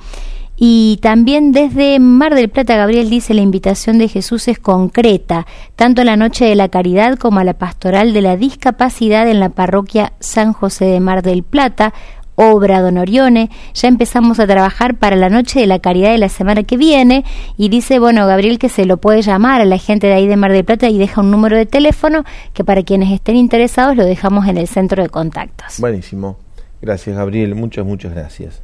Y 0.60 0.98
también 1.02 1.52
desde 1.52 2.00
Mar 2.00 2.34
del 2.34 2.48
Plata, 2.48 2.76
Gabriel 2.76 3.08
dice, 3.08 3.32
la 3.32 3.42
invitación 3.42 3.98
de 3.98 4.08
Jesús 4.08 4.48
es 4.48 4.58
concreta, 4.58 5.46
tanto 5.76 6.02
a 6.02 6.04
la 6.04 6.16
Noche 6.16 6.46
de 6.46 6.56
la 6.56 6.68
Caridad 6.68 7.16
como 7.16 7.38
a 7.38 7.44
la 7.44 7.54
Pastoral 7.54 8.12
de 8.12 8.22
la 8.22 8.36
Discapacidad 8.36 9.28
en 9.28 9.38
la 9.38 9.50
parroquia 9.50 10.14
San 10.18 10.52
José 10.52 10.86
de 10.86 10.98
Mar 10.98 11.22
del 11.22 11.44
Plata, 11.44 11.94
obra 12.34 12.80
Don 12.80 12.98
Orione. 12.98 13.50
Ya 13.74 13.86
empezamos 13.86 14.40
a 14.40 14.48
trabajar 14.48 14.96
para 14.96 15.14
la 15.14 15.28
Noche 15.28 15.60
de 15.60 15.68
la 15.68 15.78
Caridad 15.78 16.10
de 16.10 16.18
la 16.18 16.28
semana 16.28 16.64
que 16.64 16.76
viene 16.76 17.24
y 17.56 17.68
dice, 17.68 18.00
bueno, 18.00 18.26
Gabriel 18.26 18.58
que 18.58 18.68
se 18.68 18.84
lo 18.84 18.96
puede 18.96 19.22
llamar 19.22 19.60
a 19.60 19.64
la 19.64 19.78
gente 19.78 20.08
de 20.08 20.14
ahí 20.14 20.26
de 20.26 20.36
Mar 20.36 20.50
del 20.50 20.64
Plata 20.64 20.88
y 20.88 20.98
deja 20.98 21.20
un 21.20 21.30
número 21.30 21.56
de 21.56 21.66
teléfono 21.66 22.24
que 22.52 22.64
para 22.64 22.82
quienes 22.82 23.12
estén 23.12 23.36
interesados 23.36 23.96
lo 23.96 24.04
dejamos 24.04 24.48
en 24.48 24.58
el 24.58 24.66
centro 24.66 25.04
de 25.04 25.08
contactos. 25.08 25.78
Buenísimo. 25.78 26.36
Gracias, 26.82 27.16
Gabriel. 27.16 27.54
Muchas, 27.54 27.84
muchas 27.84 28.12
gracias. 28.12 28.62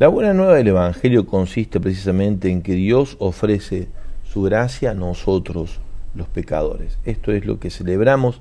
La 0.00 0.08
buena 0.08 0.34
nueva 0.34 0.56
del 0.56 0.66
Evangelio 0.66 1.24
consiste 1.24 1.78
precisamente 1.78 2.50
en 2.50 2.62
que 2.62 2.72
Dios 2.72 3.14
ofrece 3.20 3.86
su 4.24 4.42
gracia 4.42 4.90
a 4.90 4.94
nosotros, 4.94 5.78
los 6.16 6.26
pecadores. 6.26 6.98
Esto 7.04 7.30
es 7.30 7.46
lo 7.46 7.60
que 7.60 7.70
celebramos 7.70 8.40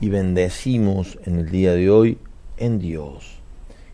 y 0.00 0.08
bendecimos 0.08 1.18
en 1.26 1.40
el 1.40 1.50
día 1.50 1.74
de 1.74 1.90
hoy 1.90 2.16
en 2.56 2.78
Dios. 2.78 3.40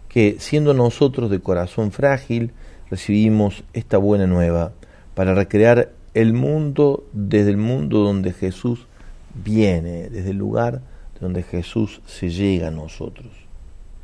Que 0.09 0.37
siendo 0.39 0.75
nosotros 0.75 1.29
de 1.29 1.41
corazón 1.41 1.91
frágil, 1.91 2.53
recibimos 2.89 3.65
esta 3.73 3.99
buena 3.99 4.29
nueva 4.29 4.71
para 5.17 5.35
recrear 5.35 5.91
el 6.15 6.35
mundo 6.35 7.05
desde 7.13 7.51
el 7.51 7.57
mundo 7.57 7.99
donde 7.99 8.33
Jesús 8.33 8.87
viene, 9.35 10.09
desde 10.09 10.31
el 10.31 10.37
lugar 10.37 10.83
donde 11.21 11.43
Jesús 11.43 12.01
se 12.07 12.31
llega 12.31 12.69
a 12.69 12.71
nosotros. 12.71 13.27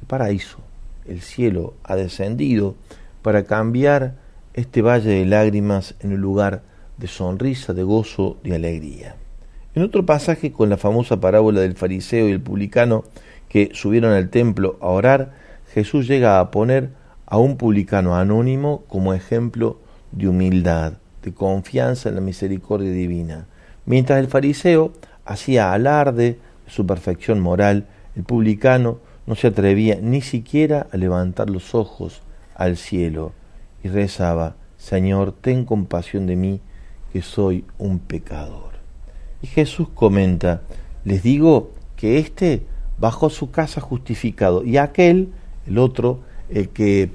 El 0.01 0.09
paraíso 0.09 0.68
el 1.09 1.21
cielo 1.21 1.75
ha 1.85 1.97
descendido 1.97 2.75
para 3.23 3.45
cambiar 3.45 4.15
este 4.55 4.83
valle 4.83 5.11
de 5.11 5.25
lágrimas 5.25 5.95
en 6.01 6.13
un 6.13 6.21
lugar 6.21 6.63
de 6.97 7.07
sonrisa, 7.07 7.73
de 7.73 7.83
gozo, 7.83 8.37
de 8.43 8.55
alegría. 8.55 9.17
En 9.75 9.83
otro 9.83 10.05
pasaje 10.05 10.53
con 10.53 10.69
la 10.69 10.77
famosa 10.77 11.21
parábola 11.21 11.61
del 11.61 11.75
fariseo 11.75 12.29
y 12.29 12.33
el 12.33 12.41
publicano 12.41 13.05
que 13.49 13.71
subieron 13.73 14.13
al 14.13 14.31
templo 14.31 14.77
a 14.81 14.89
orar, 14.89 15.33
Jesús 15.73 16.09
llega 16.09 16.41
a 16.41 16.51
poner 16.51 16.91
a 17.27 17.39
un 17.39 17.57
publicano 17.57 18.17
anónimo 18.17 18.85
como 18.89 19.15
ejemplo 19.15 19.79
de 20.13 20.29
humildad, 20.29 20.95
de 21.23 21.33
confianza 21.33 22.09
en 22.09 22.17
la 22.17 22.21
misericordia 22.21 22.91
divina. 22.91 23.47
Mientras 23.87 24.19
el 24.19 24.29
fariseo 24.29 24.93
hacía 25.25 25.73
alarde 25.73 26.39
de 26.65 26.71
su 26.71 26.87
perfección 26.87 27.41
moral, 27.41 27.87
el 28.17 28.25
publicano 28.25 28.99
no 29.29 29.35
se 29.35 29.49
atrevía 29.49 29.99
ni 30.01 30.23
siquiera 30.23 30.87
a 30.91 30.97
levantar 30.97 31.51
los 31.51 31.75
ojos 31.75 32.23
al 32.55 32.79
cielo 32.79 33.33
y 33.85 33.89
rezaba, 33.89 34.57
Señor, 34.79 35.33
ten 35.33 35.67
compasión 35.67 36.27
de 36.27 36.35
mí, 36.35 36.61
que 37.13 37.21
soy 37.21 37.67
un 37.77 37.99
pecador. 37.99 38.71
Y 39.43 39.47
Jesús 39.47 39.89
comenta, 39.95 40.63
les 41.05 41.23
digo 41.23 41.73
que 41.95 42.19
éste 42.19 42.63
bajó 42.99 43.27
a 43.27 43.31
su 43.31 43.51
casa 43.51 43.83
justificado 43.83 44.65
y 44.65 44.79
aquel, 44.79 45.29
el 45.67 45.77
otro, 45.77 46.21
el 46.49 46.71
que 46.71 47.07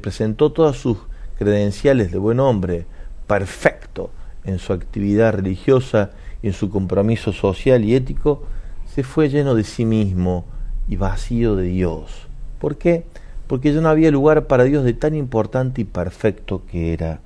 presentó 0.00 0.52
todas 0.52 0.76
sus 0.76 0.96
credenciales 1.38 2.10
de 2.10 2.18
buen 2.18 2.40
hombre, 2.40 2.86
perfecto 3.26 4.10
en 4.44 4.58
su 4.58 4.72
actividad 4.72 5.34
religiosa 5.34 6.12
y 6.42 6.46
en 6.46 6.52
su 6.54 6.70
compromiso 6.70 7.34
social 7.34 7.84
y 7.84 7.96
ético, 7.96 8.46
se 8.86 9.02
fue 9.02 9.28
lleno 9.28 9.54
de 9.54 9.64
sí 9.64 9.84
mismo, 9.84 10.46
y 10.90 10.96
vacío 10.96 11.56
de 11.56 11.68
Dios. 11.68 12.26
¿Por 12.58 12.76
qué? 12.76 13.04
Porque 13.46 13.72
ya 13.72 13.80
no 13.80 13.88
había 13.88 14.10
lugar 14.10 14.46
para 14.46 14.64
Dios 14.64 14.84
de 14.84 14.92
tan 14.92 15.14
importante 15.14 15.80
y 15.80 15.84
perfecto 15.84 16.62
que 16.70 16.92
era. 16.92 17.20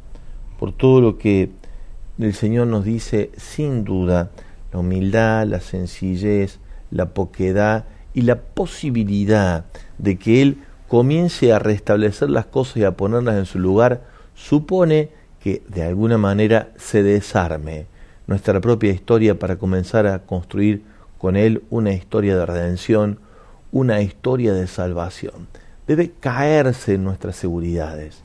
Por 0.60 0.72
todo 0.72 1.00
lo 1.00 1.18
que 1.18 1.50
el 2.18 2.34
Señor 2.34 2.68
nos 2.68 2.84
dice, 2.84 3.30
sin 3.36 3.82
duda, 3.84 4.30
la 4.72 4.78
humildad, 4.78 5.46
la 5.46 5.60
sencillez, 5.60 6.60
la 6.90 7.14
poquedad 7.14 7.86
y 8.12 8.22
la 8.22 8.40
posibilidad 8.40 9.64
de 9.98 10.18
que 10.18 10.42
Él 10.42 10.58
comience 10.86 11.52
a 11.52 11.58
restablecer 11.58 12.30
las 12.30 12.46
cosas 12.46 12.76
y 12.76 12.84
a 12.84 12.96
ponerlas 12.96 13.36
en 13.36 13.46
su 13.46 13.58
lugar, 13.58 14.02
supone 14.34 15.08
que 15.40 15.62
de 15.68 15.82
alguna 15.82 16.18
manera 16.18 16.68
se 16.76 17.02
desarme 17.02 17.86
nuestra 18.26 18.60
propia 18.60 18.92
historia 18.92 19.38
para 19.38 19.56
comenzar 19.56 20.06
a 20.06 20.20
construir 20.20 20.82
con 21.18 21.36
Él 21.36 21.62
una 21.70 21.92
historia 21.92 22.36
de 22.36 22.46
redención, 22.46 23.18
una 23.74 24.00
historia 24.02 24.54
de 24.54 24.68
salvación. 24.68 25.48
Debe 25.88 26.12
caerse 26.20 26.94
en 26.94 27.02
nuestras 27.02 27.34
seguridades. 27.34 28.22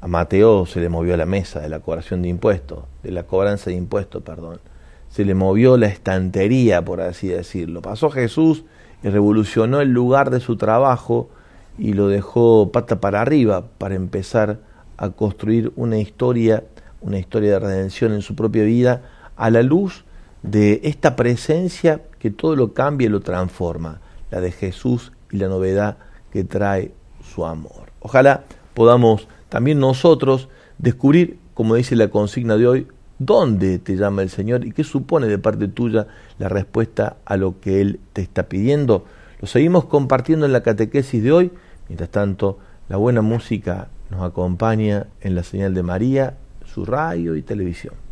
A 0.00 0.06
Mateo 0.06 0.66
se 0.66 0.78
le 0.78 0.88
movió 0.88 1.16
la 1.16 1.26
mesa 1.26 1.58
de 1.58 1.68
la 1.68 1.80
cobración 1.80 2.22
de 2.22 2.28
impuestos, 2.28 2.84
de 3.02 3.10
la 3.10 3.24
cobranza 3.24 3.70
de 3.70 3.76
impuestos, 3.76 4.22
perdón. 4.22 4.60
Se 5.08 5.24
le 5.24 5.34
movió 5.34 5.76
la 5.76 5.88
estantería, 5.88 6.84
por 6.84 7.00
así 7.00 7.26
decirlo. 7.26 7.82
Pasó 7.82 8.08
Jesús 8.08 8.62
y 9.02 9.08
revolucionó 9.08 9.80
el 9.80 9.90
lugar 9.90 10.30
de 10.30 10.38
su 10.38 10.56
trabajo 10.56 11.28
y 11.76 11.94
lo 11.94 12.06
dejó 12.06 12.70
pata 12.70 13.00
para 13.00 13.20
arriba 13.20 13.64
para 13.78 13.96
empezar 13.96 14.60
a 14.96 15.10
construir 15.10 15.72
una 15.74 15.98
historia, 15.98 16.62
una 17.00 17.18
historia 17.18 17.54
de 17.54 17.58
redención 17.58 18.12
en 18.12 18.22
su 18.22 18.36
propia 18.36 18.62
vida 18.62 19.02
a 19.34 19.50
la 19.50 19.64
luz 19.64 20.04
de 20.44 20.82
esta 20.84 21.16
presencia 21.16 22.02
que 22.20 22.30
todo 22.30 22.54
lo 22.54 22.74
cambia 22.74 23.06
y 23.06 23.10
lo 23.10 23.22
transforma 23.22 24.00
de 24.40 24.52
Jesús 24.52 25.12
y 25.30 25.38
la 25.38 25.48
novedad 25.48 25.98
que 26.32 26.44
trae 26.44 26.92
su 27.34 27.44
amor. 27.44 27.92
Ojalá 28.00 28.44
podamos 28.74 29.28
también 29.48 29.78
nosotros 29.78 30.48
descubrir, 30.78 31.38
como 31.54 31.76
dice 31.76 31.96
la 31.96 32.08
consigna 32.08 32.56
de 32.56 32.66
hoy, 32.66 32.86
dónde 33.18 33.78
te 33.78 33.96
llama 33.96 34.22
el 34.22 34.30
Señor 34.30 34.64
y 34.66 34.72
qué 34.72 34.84
supone 34.84 35.26
de 35.26 35.38
parte 35.38 35.68
tuya 35.68 36.06
la 36.38 36.48
respuesta 36.48 37.16
a 37.24 37.36
lo 37.36 37.60
que 37.60 37.80
Él 37.80 38.00
te 38.12 38.22
está 38.22 38.48
pidiendo. 38.48 39.04
Lo 39.40 39.46
seguimos 39.46 39.84
compartiendo 39.84 40.46
en 40.46 40.52
la 40.52 40.62
catequesis 40.62 41.22
de 41.22 41.32
hoy. 41.32 41.52
Mientras 41.88 42.10
tanto, 42.10 42.58
la 42.88 42.96
buena 42.96 43.22
música 43.22 43.88
nos 44.10 44.22
acompaña 44.22 45.06
en 45.20 45.34
la 45.34 45.42
señal 45.42 45.74
de 45.74 45.82
María, 45.82 46.36
su 46.64 46.84
radio 46.84 47.36
y 47.36 47.42
televisión. 47.42 48.03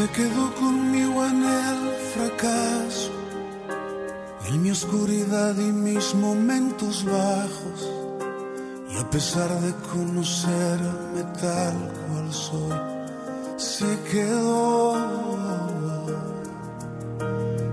Se 0.00 0.08
quedó 0.12 0.54
conmigo 0.54 1.26
en 1.26 1.44
el 1.44 1.78
fracaso, 2.14 3.10
en 4.48 4.62
mi 4.62 4.70
oscuridad 4.70 5.54
y 5.58 5.72
mis 5.72 6.14
momentos 6.14 7.04
bajos. 7.04 7.80
Y 8.88 8.96
a 8.96 9.10
pesar 9.10 9.50
de 9.60 9.74
conocerme 9.92 11.22
tal 11.38 11.76
cual 12.00 12.32
soy, 12.32 12.78
se 13.58 14.00
quedó. 14.10 14.96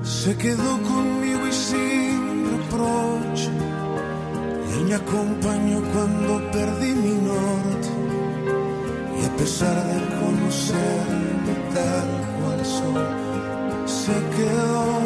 Se 0.04 0.36
quedó 0.36 0.72
conmigo 0.82 1.48
y 1.48 1.54
sin 1.54 2.52
reproche. 2.52 3.52
Él 4.74 4.84
me 4.84 4.96
acompañó 4.96 5.82
cuando 5.94 6.52
perdí 6.52 6.92
mi 6.92 7.14
norte. 7.32 7.90
Y 9.18 9.26
a 9.26 9.38
pesar 9.38 9.76
de 9.76 10.00
conocerme 10.20 11.37
cual 12.38 12.66
soy, 12.66 13.08
se 13.86 14.16
quedó 14.36 15.00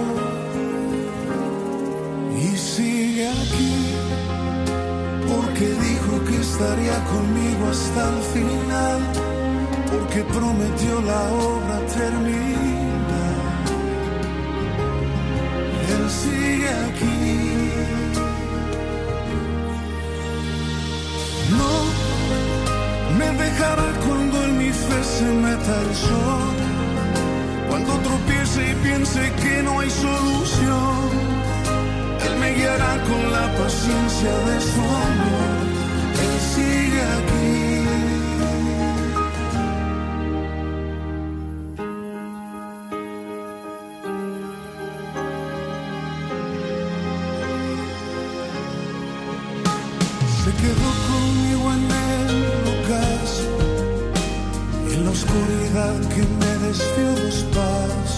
y 2.37 2.57
sigue 2.57 3.27
aquí, 3.29 3.75
porque 5.27 5.65
dijo 5.67 6.13
que 6.27 6.37
estaría 6.41 6.97
conmigo 7.05 7.63
hasta 7.69 8.09
el 8.09 8.21
final, 8.35 8.99
porque 9.91 10.23
prometió 10.23 11.01
la 11.01 11.21
obra 11.33 11.79
terminar. 11.87 12.51
Él 15.93 16.09
sigue 16.09 16.69
aquí. 16.69 17.19
No 21.51 21.71
me 23.17 23.43
dejará 23.43 23.90
se 25.03 25.25
meta 25.25 25.81
el 25.81 25.95
sol. 25.95 26.55
Cuando 27.69 27.93
tropiece 27.99 28.71
y 28.71 28.75
piense 28.83 29.31
que 29.41 29.63
no 29.63 29.79
hay 29.79 29.89
solución, 29.89 31.09
Él 32.25 32.35
me 32.39 32.53
guiará 32.55 32.93
con 33.09 33.31
la 33.31 33.47
paciencia 33.61 34.33
de 34.47 34.61
su 34.61 34.81
amor. 34.81 35.57
Él 36.23 36.35
sigue 36.53 37.01
aquí. 37.19 37.51
Se 50.43 50.51
quedó 50.61 51.10
oscuridad 55.31 55.95
que 56.09 56.23
me 56.39 56.67
desvió 56.67 57.23
los 57.23 57.43
pasos. 57.55 58.10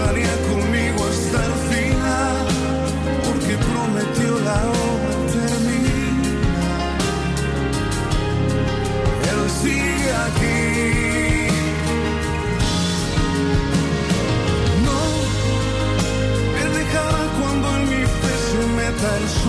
Estaría 0.00 0.34
conmigo 0.48 1.00
hasta 1.10 1.38
el 1.46 1.54
final, 1.70 2.46
porque 3.24 3.52
prometió 3.70 4.30
la 4.48 4.58
obra 4.88 5.14
terminar. 5.36 6.14
Él 9.30 9.40
sigue 9.62 10.10
aquí. 10.26 10.60
No 14.86 15.00
me 16.54 16.64
dejará 16.78 17.22
cuando 17.38 17.66
en 17.76 17.82
mi 17.90 18.02
fe 18.20 18.34
se 18.48 18.62
meta 18.78 19.08
el 19.18 19.26
sol, 19.28 19.39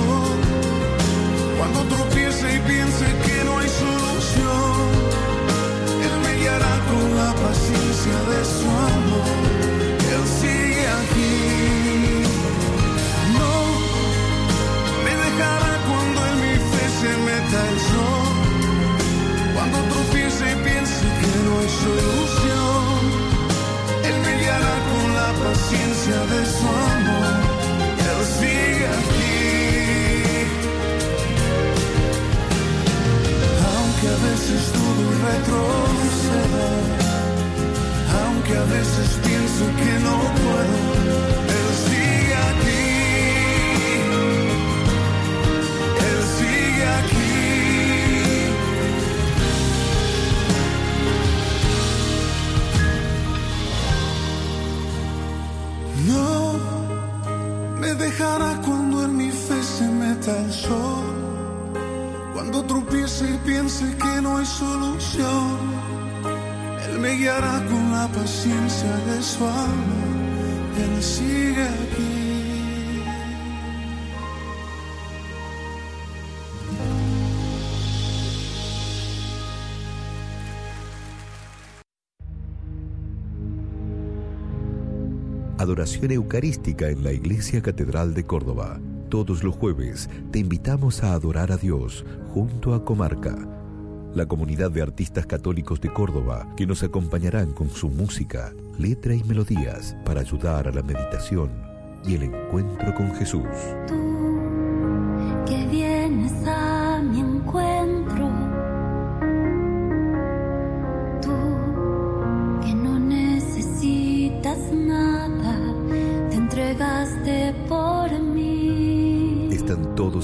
de 26.09 26.45
su 26.45 26.67
amor. 26.67 27.33
Él 28.09 28.21
sigue 28.39 28.87
aquí. 28.97 29.37
Aunque 33.71 34.05
a 34.07 34.17
veces 34.29 34.61
dudo 34.73 35.01
y 35.05 35.15
retrocedo, 35.29 36.65
aunque 38.23 38.53
a 38.57 38.65
veces 38.77 39.07
pienso 39.23 39.63
que 39.79 39.93
no 40.05 40.15
puedo, 40.41 40.79
meta 60.31 60.41
el 60.41 60.51
sol. 60.51 61.05
Cuando 62.33 62.63
tropiece 62.63 63.25
y 63.29 63.37
piense 63.45 63.85
que 63.97 64.21
no 64.21 64.37
hay 64.37 64.45
solución, 64.45 65.57
Él 66.87 66.99
me 66.99 67.13
guiará 67.15 67.63
con 67.65 67.91
la 67.91 68.07
paciencia 68.07 68.95
de 69.07 69.21
su 69.21 69.45
amor. 69.45 70.11
Él 70.77 71.03
sigue 71.03 71.63
aquí. 71.63 72.17
Adoración 85.57 86.11
Eucarística 86.11 86.89
en 86.89 87.03
la 87.03 87.11
Iglesia 87.11 87.61
Catedral 87.61 88.15
de 88.15 88.25
Córdoba. 88.25 88.79
Todos 89.11 89.43
los 89.43 89.53
jueves 89.53 90.09
te 90.31 90.39
invitamos 90.39 91.03
a 91.03 91.11
adorar 91.11 91.51
a 91.51 91.57
Dios 91.57 92.05
junto 92.33 92.73
a 92.73 92.85
Comarca, 92.85 93.35
la 94.15 94.25
comunidad 94.25 94.71
de 94.71 94.81
artistas 94.81 95.25
católicos 95.25 95.81
de 95.81 95.91
Córdoba 95.91 96.47
que 96.55 96.65
nos 96.65 96.81
acompañarán 96.81 97.51
con 97.51 97.69
su 97.69 97.89
música, 97.89 98.53
letra 98.79 99.13
y 99.13 99.21
melodías 99.25 99.97
para 100.05 100.21
ayudar 100.21 100.69
a 100.69 100.71
la 100.71 100.81
meditación 100.81 101.51
y 102.05 102.15
el 102.15 102.23
encuentro 102.23 102.95
con 102.95 103.13
Jesús. 103.15 103.43
Tú 103.85 103.99
que 105.45 105.67
vienes 105.67 106.31
a 106.47 106.60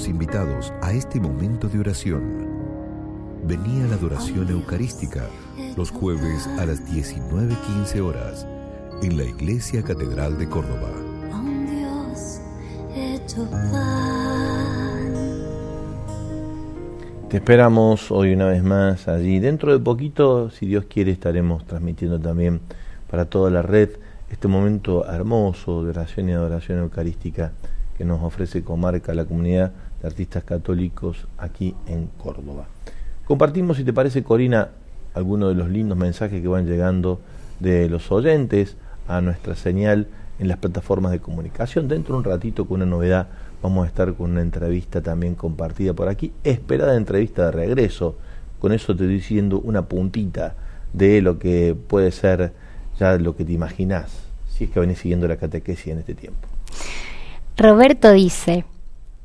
Invitados 0.06 0.72
a 0.84 0.94
este 0.94 1.20
momento 1.20 1.68
de 1.68 1.80
oración. 1.80 2.48
Vení 3.46 3.82
a 3.82 3.88
la 3.88 3.96
adoración 3.96 4.48
eucarística 4.50 5.26
los 5.76 5.90
jueves 5.90 6.46
a 6.60 6.68
las 6.68 6.84
19.15 6.86 8.02
horas 8.02 8.48
en 9.02 9.18
la 9.18 9.24
Iglesia 9.24 9.82
Catedral 9.82 10.38
de 10.38 10.48
Córdoba. 10.48 10.90
Te 17.30 17.38
esperamos 17.38 18.12
hoy 18.12 18.34
una 18.34 18.46
vez 18.46 18.64
más 18.64 19.08
allí. 19.08 19.40
Dentro 19.40 19.72
de 19.74 19.84
poquito, 19.84 20.52
si 20.52 20.68
Dios 20.68 20.86
quiere, 20.86 21.12
estaremos 21.12 21.66
transmitiendo 21.66 22.20
también 22.20 22.62
para 23.10 23.26
toda 23.26 23.50
la 23.50 23.64
red 23.64 23.90
este 24.30 24.48
momento 24.48 25.10
hermoso 25.12 25.84
de 25.84 25.90
oración 25.90 26.30
y 26.30 26.34
adoración 26.34 26.80
eucarística 26.80 27.52
que 27.98 28.06
nos 28.06 28.22
ofrece 28.22 28.64
Comarca, 28.64 29.16
la 29.16 29.26
comunidad 29.26 29.72
de 30.02 30.08
artistas 30.08 30.44
católicos 30.44 31.28
aquí 31.38 31.76
en 31.88 32.08
Córdoba. 32.18 32.68
Compartimos, 33.26 33.78
si 33.78 33.84
te 33.84 33.94
parece, 33.94 34.24
Corina, 34.24 34.70
algunos 35.14 35.50
de 35.50 35.56
los 35.56 35.70
lindos 35.70 35.98
mensajes 35.98 36.42
que 36.42 36.48
van 36.48 36.66
llegando 36.66 37.20
de 37.60 37.90
los 37.90 38.12
oyentes 38.12 38.78
a 39.08 39.22
nuestra 39.22 39.56
señal 39.56 40.08
en 40.40 40.48
las 40.48 40.58
plataformas 40.58 41.12
de 41.12 41.20
comunicación. 41.20 41.88
Dentro 41.88 42.14
de 42.14 42.20
un 42.20 42.24
ratito 42.24 42.66
con 42.66 42.82
una 42.82 42.86
novedad 42.86 43.28
vamos 43.62 43.86
a 43.86 43.88
estar 43.88 44.14
con 44.14 44.32
una 44.32 44.42
entrevista 44.42 45.02
también 45.02 45.36
compartida 45.36 45.94
por 45.94 46.08
aquí, 46.08 46.32
esperada 46.44 46.96
entrevista 46.96 47.46
de 47.46 47.52
regreso. 47.52 48.16
Con 48.60 48.72
eso 48.72 48.88
te 48.88 49.04
estoy 49.04 49.08
diciendo 49.08 49.60
una 49.60 49.84
puntita 49.84 50.56
de 50.94 51.22
lo 51.22 51.40
que 51.40 51.76
puede 51.88 52.12
ser 52.12 52.54
ya 53.00 53.18
lo 53.18 53.36
que 53.36 53.46
te 53.46 53.52
imaginas, 53.52 54.12
si 54.50 54.66
es 54.66 54.70
que 54.70 54.80
venís 54.80 55.00
siguiendo 55.00 55.28
la 55.28 55.38
catequesis 55.38 55.88
en 55.88 56.00
este 56.00 56.16
tiempo. 56.16 56.48
Roberto 57.56 58.12
dice, 58.12 58.66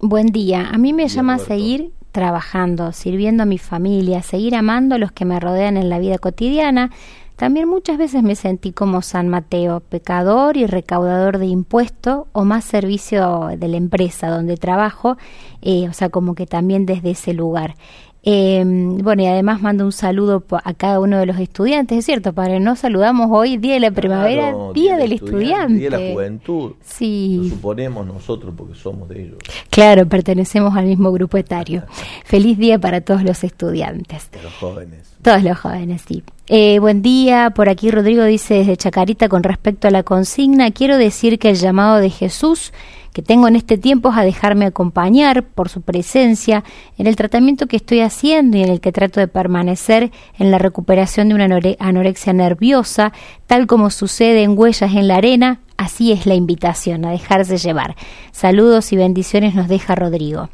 buen 0.03 0.27
día, 0.27 0.69
a 0.71 0.79
mí 0.79 0.93
me 0.93 1.07
llama 1.07 1.35
a 1.35 1.39
seguir 1.39 1.93
trabajando, 2.11 2.93
sirviendo 2.93 3.45
a 3.45 3.47
mi 3.47 3.57
familia, 3.57 4.23
seguir 4.23 4.57
amando 4.57 4.97
a 4.97 4.99
los 4.99 5.13
que 5.13 5.25
me 5.25 5.39
rodean 5.39 5.77
en 5.77 5.89
la 5.89 6.01
vida 6.01 6.19
cotidiana, 6.19 6.91
también 7.37 7.69
muchas 7.69 7.99
veces 7.99 8.23
me 8.23 8.37
sentí 8.37 8.73
como 8.73 9.01
San 9.01 9.29
Mateo, 9.29 9.81
pecador 9.81 10.57
y 10.57 10.67
recaudador 10.67 11.39
de 11.39 11.47
impuestos 11.47 12.27
o 12.33 12.45
más 12.45 12.65
servicio 12.65 13.49
de 13.57 13.69
la 13.69 13.77
empresa 13.77 14.29
donde 14.29 14.57
trabajo, 14.57 15.17
eh, 15.63 15.89
o 15.89 15.93
sea, 15.93 16.09
como 16.09 16.35
que 16.35 16.47
también 16.47 16.85
desde 16.85 17.11
ese 17.11 17.33
lugar. 17.33 17.77
Eh, 18.25 18.63
bueno, 18.65 19.23
y 19.23 19.27
además 19.27 19.63
mando 19.63 19.85
un 19.85 19.91
saludo 19.91 20.45
a 20.51 20.75
cada 20.75 21.01
uno 21.01 21.19
de 21.19 21.27
los 21.27 21.39
estudiantes, 21.39 21.99
es 21.99 22.05
cierto, 22.05 22.33
padre, 22.33 22.61
nos 22.61 22.79
saludamos 22.79 23.29
hoy, 23.33 23.57
Día 23.57 23.75
de 23.75 23.81
la 23.81 23.91
Primavera, 23.91 24.55
Día, 24.75 24.97
del 24.97 25.13
estudiante, 25.13 25.75
Día 25.75 25.91
de 25.91 25.99
la 25.99 26.13
Juventud. 26.13 26.73
Sí. 26.85 27.41
Lo 27.43 27.57
suponemos 27.57 28.07
nosotros 28.07 28.55
porque 28.57 28.77
somos 28.77 29.09
de 29.09 29.25
ellos. 29.25 29.39
Claro, 29.71 30.07
pertenecemos 30.07 30.77
al 30.77 30.87
mismo 30.87 31.11
grupo 31.11 31.37
etario. 31.37 31.83
Feliz 32.25 32.59
día 32.59 32.79
para 32.79 33.01
todos 33.01 33.25
los 33.25 33.43
estudiantes. 33.43 34.31
De 34.31 34.43
los 34.43 34.55
jóvenes. 34.55 35.17
Todos 35.23 35.43
los 35.43 35.59
jóvenes, 35.59 36.03
sí. 36.07 36.23
Eh, 36.47 36.79
buen 36.79 37.03
día, 37.03 37.51
por 37.51 37.69
aquí 37.69 37.91
Rodrigo 37.91 38.25
dice 38.25 38.55
desde 38.55 38.77
Chacarita 38.77 39.29
con 39.29 39.43
respecto 39.43 39.89
a 39.89 39.91
la 39.91 40.03
consigna, 40.03 40.71
quiero 40.71 40.97
decir 40.97 41.39
que 41.39 41.51
el 41.51 41.57
llamado 41.57 41.97
de 41.99 42.11
Jesús 42.11 42.73
que 43.13 43.23
tengo 43.23 43.47
en 43.49 43.57
este 43.57 43.79
tiempo 43.79 44.11
es 44.11 44.17
a 44.17 44.23
dejarme 44.23 44.65
acompañar 44.65 45.45
por 45.45 45.69
su 45.69 45.83
presencia 45.83 46.65
en 46.97 47.07
el 47.07 47.17
tratamiento 47.17 47.67
que 47.67 47.77
estoy 47.77 48.01
haciendo 48.01 48.57
y 48.57 48.63
en 48.63 48.71
el 48.71 48.81
que 48.81 48.93
trato 48.93 49.21
de 49.21 49.29
permanecer 49.29 50.11
en 50.39 50.51
la 50.51 50.59
recuperación 50.59 51.29
de 51.29 51.35
una 51.35 51.61
anorexia 51.79 52.33
nerviosa, 52.33 53.13
tal 53.47 53.67
como 53.67 53.91
sucede 53.91 54.43
en 54.43 54.59
Huellas 54.59 54.95
en 54.95 55.09
la 55.09 55.17
Arena, 55.17 55.61
así 55.77 56.13
es 56.13 56.27
la 56.27 56.35
invitación 56.35 57.05
a 57.05 57.11
dejarse 57.11 57.59
llevar. 57.59 57.97
Saludos 58.31 58.93
y 58.93 58.97
bendiciones 58.97 59.55
nos 59.55 59.69
deja 59.69 59.95
Rodrigo. 59.95 60.49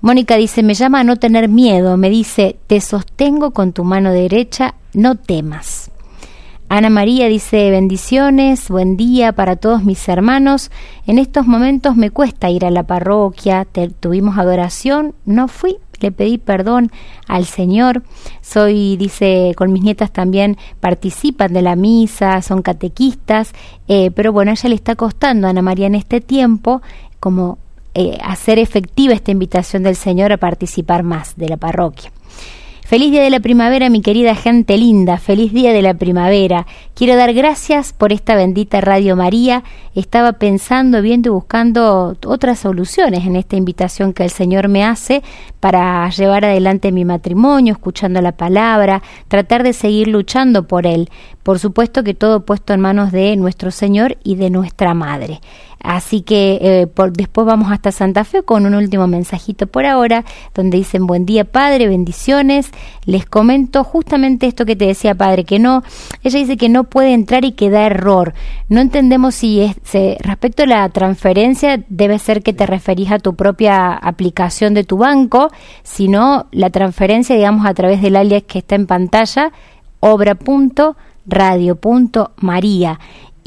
Mónica 0.00 0.36
dice, 0.36 0.62
me 0.62 0.74
llama 0.74 1.00
a 1.00 1.04
no 1.04 1.16
tener 1.16 1.48
miedo, 1.48 1.96
me 1.96 2.08
dice, 2.08 2.56
te 2.66 2.80
sostengo 2.80 3.50
con 3.50 3.72
tu 3.72 3.84
mano 3.84 4.12
derecha, 4.12 4.74
no 4.94 5.16
temas. 5.16 5.90
Ana 6.72 6.88
María 6.88 7.26
dice 7.26 7.68
bendiciones, 7.72 8.68
buen 8.68 8.96
día 8.96 9.32
para 9.32 9.56
todos 9.56 9.82
mis 9.82 10.08
hermanos. 10.08 10.70
En 11.04 11.18
estos 11.18 11.44
momentos 11.48 11.96
me 11.96 12.10
cuesta 12.10 12.48
ir 12.48 12.64
a 12.64 12.70
la 12.70 12.84
parroquia, 12.84 13.66
tuvimos 13.98 14.38
adoración, 14.38 15.16
no 15.24 15.48
fui, 15.48 15.78
le 16.00 16.12
pedí 16.12 16.38
perdón 16.38 16.92
al 17.26 17.46
Señor. 17.46 18.04
Soy, 18.40 18.96
dice, 18.98 19.52
con 19.56 19.72
mis 19.72 19.82
nietas 19.82 20.12
también 20.12 20.58
participan 20.78 21.52
de 21.52 21.62
la 21.62 21.74
misa, 21.74 22.40
son 22.40 22.62
catequistas, 22.62 23.52
eh, 23.88 24.12
pero 24.12 24.32
bueno, 24.32 24.52
a 24.52 24.54
ella 24.54 24.68
le 24.68 24.76
está 24.76 24.94
costando 24.94 25.48
a 25.48 25.50
Ana 25.50 25.62
María 25.62 25.88
en 25.88 25.96
este 25.96 26.20
tiempo 26.20 26.82
como 27.18 27.58
eh, 27.94 28.16
hacer 28.22 28.60
efectiva 28.60 29.12
esta 29.12 29.32
invitación 29.32 29.82
del 29.82 29.96
Señor 29.96 30.30
a 30.30 30.36
participar 30.36 31.02
más 31.02 31.36
de 31.36 31.48
la 31.48 31.56
parroquia. 31.56 32.12
Feliz 32.90 33.12
día 33.12 33.22
de 33.22 33.30
la 33.30 33.38
primavera, 33.38 33.88
mi 33.88 34.02
querida 34.02 34.34
gente 34.34 34.76
linda. 34.76 35.16
Feliz 35.18 35.52
día 35.52 35.72
de 35.72 35.80
la 35.80 35.94
primavera. 35.94 36.66
Quiero 36.94 37.14
dar 37.14 37.32
gracias 37.32 37.92
por 37.92 38.12
esta 38.12 38.34
bendita 38.34 38.80
Radio 38.80 39.14
María. 39.14 39.62
Estaba 39.94 40.32
pensando, 40.32 41.00
viendo 41.00 41.28
y 41.28 41.32
buscando 41.32 42.16
otras 42.26 42.58
soluciones 42.58 43.24
en 43.26 43.36
esta 43.36 43.54
invitación 43.54 44.12
que 44.12 44.24
el 44.24 44.30
Señor 44.30 44.66
me 44.66 44.82
hace 44.82 45.22
para 45.60 46.10
llevar 46.10 46.44
adelante 46.44 46.90
mi 46.90 47.04
matrimonio, 47.04 47.74
escuchando 47.74 48.20
la 48.22 48.32
palabra, 48.32 49.02
tratar 49.28 49.62
de 49.62 49.72
seguir 49.72 50.08
luchando 50.08 50.66
por 50.66 50.84
él. 50.84 51.10
Por 51.44 51.60
supuesto 51.60 52.02
que 52.02 52.14
todo 52.14 52.44
puesto 52.44 52.74
en 52.74 52.80
manos 52.80 53.12
de 53.12 53.36
nuestro 53.36 53.70
Señor 53.70 54.18
y 54.24 54.34
de 54.34 54.50
nuestra 54.50 54.94
Madre. 54.94 55.40
Así 55.82 56.20
que 56.20 56.58
eh, 56.60 56.86
por, 56.86 57.12
después 57.12 57.46
vamos 57.46 57.72
hasta 57.72 57.90
Santa 57.90 58.24
Fe 58.24 58.42
con 58.42 58.66
un 58.66 58.74
último 58.74 59.06
mensajito 59.06 59.66
por 59.66 59.86
ahora, 59.86 60.26
donde 60.54 60.76
dicen 60.76 61.06
buen 61.06 61.24
día 61.24 61.44
Padre, 61.44 61.88
bendiciones. 61.88 62.70
Les 63.06 63.24
comento 63.24 63.82
justamente 63.82 64.46
esto 64.46 64.66
que 64.66 64.76
te 64.76 64.84
decía 64.86 65.14
Padre, 65.14 65.44
que 65.44 65.58
no, 65.58 65.82
ella 66.22 66.38
dice 66.38 66.58
que 66.58 66.68
no 66.68 66.84
puede 66.84 67.14
entrar 67.14 67.46
y 67.46 67.52
que 67.52 67.70
da 67.70 67.86
error. 67.86 68.34
No 68.68 68.80
entendemos 68.80 69.34
si 69.34 69.60
es, 69.60 69.76
respecto 70.20 70.64
a 70.64 70.66
la 70.66 70.86
transferencia 70.90 71.82
debe 71.88 72.18
ser 72.18 72.42
que 72.42 72.52
te 72.52 72.66
referís 72.66 73.10
a 73.10 73.18
tu 73.18 73.34
propia 73.34 73.94
aplicación 73.94 74.74
de 74.74 74.84
tu 74.84 74.98
banco, 74.98 75.50
sino 75.82 76.46
la 76.52 76.68
transferencia, 76.70 77.36
digamos, 77.36 77.66
a 77.66 77.74
través 77.74 78.00
del 78.02 78.16
alias 78.16 78.42
que 78.46 78.58
está 78.58 78.74
en 78.74 78.86
pantalla, 78.86 79.52
obra.radio.maría 80.00 82.98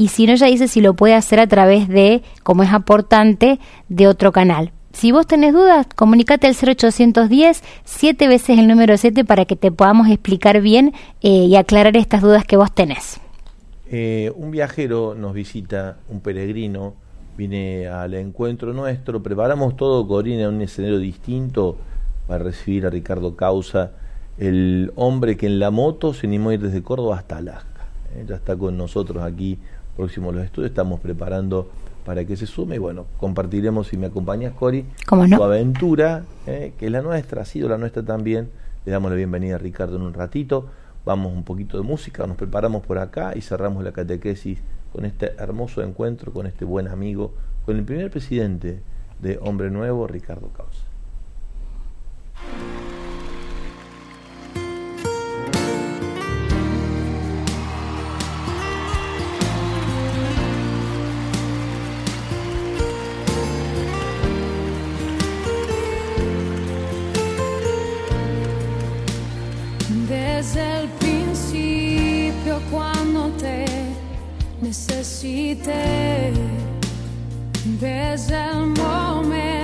y 0.03 0.09
si 0.09 0.25
no, 0.27 0.33
ella 0.33 0.47
dice 0.47 0.67
si 0.67 0.81
lo 0.81 0.95
puede 0.95 1.13
hacer 1.13 1.39
a 1.39 1.47
través 1.47 1.87
de, 1.87 2.23
como 2.43 2.63
es 2.63 2.73
aportante, 2.73 3.57
de 3.87 4.09
otro 4.09 4.33
canal. 4.33 4.73
Si 4.91 5.13
vos 5.13 5.25
tenés 5.25 5.53
dudas, 5.53 5.87
comunicate 5.95 6.45
al 6.45 6.55
0810, 6.55 7.63
siete 7.85 8.27
veces 8.27 8.59
el 8.59 8.67
número 8.67 8.97
7 8.97 9.23
para 9.23 9.45
que 9.45 9.55
te 9.55 9.71
podamos 9.71 10.09
explicar 10.09 10.59
bien 10.59 10.91
eh, 11.21 11.29
y 11.29 11.55
aclarar 11.55 11.95
estas 11.95 12.21
dudas 12.21 12.43
que 12.43 12.57
vos 12.57 12.75
tenés. 12.75 13.21
Eh, 13.89 14.29
un 14.35 14.51
viajero 14.51 15.15
nos 15.15 15.33
visita, 15.33 15.99
un 16.09 16.19
peregrino, 16.19 16.95
viene 17.37 17.87
al 17.87 18.13
encuentro 18.15 18.73
nuestro, 18.73 19.23
preparamos 19.23 19.77
todo, 19.77 20.05
Corina, 20.05 20.49
un 20.49 20.61
escenario 20.61 20.99
distinto 20.99 21.77
para 22.27 22.43
recibir 22.43 22.85
a 22.85 22.89
Ricardo 22.89 23.37
Causa, 23.37 23.91
el 24.37 24.91
hombre 24.97 25.37
que 25.37 25.45
en 25.45 25.59
la 25.59 25.71
moto 25.71 26.13
se 26.13 26.27
animó 26.27 26.49
a 26.49 26.55
ir 26.55 26.61
desde 26.61 26.83
Córdoba 26.83 27.19
hasta 27.19 27.37
Alaska. 27.37 27.69
Eh, 28.15 28.25
ya 28.27 28.35
está 28.35 28.57
con 28.57 28.77
nosotros 28.77 29.23
aquí 29.23 29.57
próximo 29.95 30.31
los 30.31 30.43
estudios, 30.43 30.71
estamos 30.71 30.99
preparando 30.99 31.69
para 32.05 32.25
que 32.25 32.35
se 32.35 32.45
sume 32.45 32.75
y 32.75 32.79
bueno, 32.79 33.05
compartiremos, 33.17 33.87
si 33.87 33.97
me 33.97 34.07
acompañas 34.07 34.53
Cori, 34.53 34.85
tu 35.07 35.43
aventura, 35.43 36.23
eh, 36.47 36.73
que 36.77 36.87
es 36.87 36.91
la 36.91 37.01
nuestra, 37.01 37.43
ha 37.43 37.45
sido 37.45 37.69
la 37.69 37.77
nuestra 37.77 38.03
también. 38.03 38.49
Le 38.85 38.91
damos 38.91 39.11
la 39.11 39.15
bienvenida 39.15 39.55
a 39.55 39.57
Ricardo 39.57 39.95
en 39.95 40.01
un 40.01 40.13
ratito, 40.13 40.67
vamos 41.05 41.31
un 41.31 41.43
poquito 41.43 41.77
de 41.77 41.83
música, 41.83 42.27
nos 42.27 42.35
preparamos 42.35 42.85
por 42.85 42.97
acá 42.97 43.33
y 43.35 43.41
cerramos 43.41 43.83
la 43.83 43.93
catequesis 43.93 44.59
con 44.91 45.05
este 45.05 45.33
hermoso 45.37 45.81
encuentro, 45.81 46.33
con 46.33 46.47
este 46.47 46.65
buen 46.65 46.89
amigo, 46.89 47.33
con 47.65 47.77
el 47.77 47.83
primer 47.83 48.11
presidente 48.11 48.81
de 49.21 49.39
Hombre 49.41 49.71
Nuevo, 49.71 50.05
Ricardo 50.05 50.49
Causa. 50.49 50.83
Necesité 74.73 76.33
desde 77.79 78.35
el 78.35 78.65
momento 78.67 79.62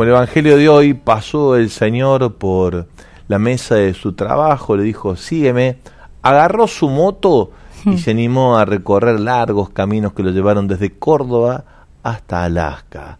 Como 0.00 0.08
el 0.08 0.16
Evangelio 0.16 0.56
de 0.56 0.66
hoy 0.70 0.94
pasó 0.94 1.56
el 1.56 1.68
Señor 1.68 2.36
por 2.36 2.86
la 3.28 3.38
mesa 3.38 3.74
de 3.74 3.92
su 3.92 4.14
trabajo, 4.14 4.74
le 4.74 4.82
dijo, 4.82 5.14
sígueme, 5.14 5.76
agarró 6.22 6.66
su 6.68 6.88
moto 6.88 7.50
y 7.84 7.98
se 7.98 8.12
animó 8.12 8.56
a 8.56 8.64
recorrer 8.64 9.20
largos 9.20 9.68
caminos 9.68 10.14
que 10.14 10.22
lo 10.22 10.30
llevaron 10.30 10.68
desde 10.68 10.88
Córdoba 10.90 11.64
hasta 12.02 12.44
Alaska. 12.44 13.18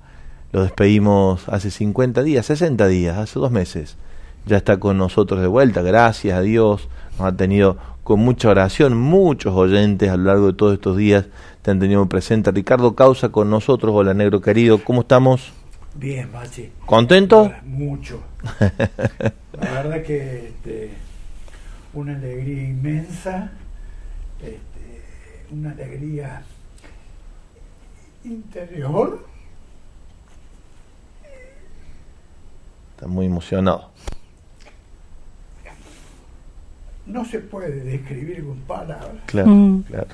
Lo 0.53 0.63
despedimos 0.63 1.47
hace 1.51 1.71
50 1.71 2.23
días, 2.23 2.47
60 2.47 2.87
días, 2.87 3.19
hace 3.19 3.39
dos 3.39 3.51
meses. 3.51 3.99
Ya 4.47 4.57
está 4.57 4.81
con 4.81 4.97
nosotros 4.97 5.43
de 5.43 5.49
vuelta, 5.49 5.83
gracias 5.83 6.39
a 6.39 6.41
Dios. 6.41 6.89
Nos 7.19 7.29
ha 7.29 7.37
tenido 7.37 7.77
con 8.05 8.21
mucha 8.21 8.49
oración, 8.49 8.97
muchos 8.97 9.55
oyentes 9.55 10.09
a 10.09 10.17
lo 10.17 10.25
largo 10.25 10.47
de 10.47 10.53
todos 10.55 10.73
estos 10.73 10.97
días 10.97 11.27
te 11.61 11.73
han 11.73 11.79
tenido 11.79 12.07
presente. 12.07 12.51
Ricardo 12.51 12.95
Causa 12.95 13.29
con 13.29 13.51
nosotros, 13.51 13.93
hola 13.95 14.15
negro 14.15 14.41
querido, 14.41 14.83
¿cómo 14.83 15.03
estamos? 15.03 15.60
Bien, 15.95 16.31
Machi. 16.33 16.71
¿Contento? 16.87 17.53
Mucho. 17.65 18.23
La 18.61 19.71
verdad 19.83 20.03
que 20.03 20.49
este, 20.49 20.91
una 21.93 22.15
alegría 22.17 22.63
inmensa, 22.63 23.51
este, 24.41 25.45
una 25.53 25.73
alegría 25.73 26.43
interior. 28.25 29.27
Está 32.95 33.07
muy 33.07 33.27
emocionado. 33.27 33.91
No 37.07 37.25
se 37.25 37.41
puede 37.41 37.83
describir 37.83 38.45
con 38.45 38.59
palabras. 38.61 39.11
Claro, 39.27 39.49
Mm. 39.49 39.83
claro. 39.83 40.07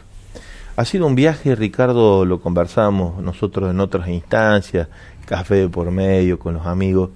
Ha 0.76 0.84
sido 0.84 1.06
un 1.06 1.14
viaje, 1.14 1.54
Ricardo, 1.54 2.24
lo 2.26 2.40
conversamos 2.40 3.22
nosotros 3.22 3.70
en 3.70 3.80
otras 3.80 4.08
instancias, 4.08 4.88
café 5.26 5.56
de 5.56 5.68
por 5.68 5.90
medio, 5.90 6.38
con 6.38 6.54
los 6.54 6.66
amigos. 6.66 7.10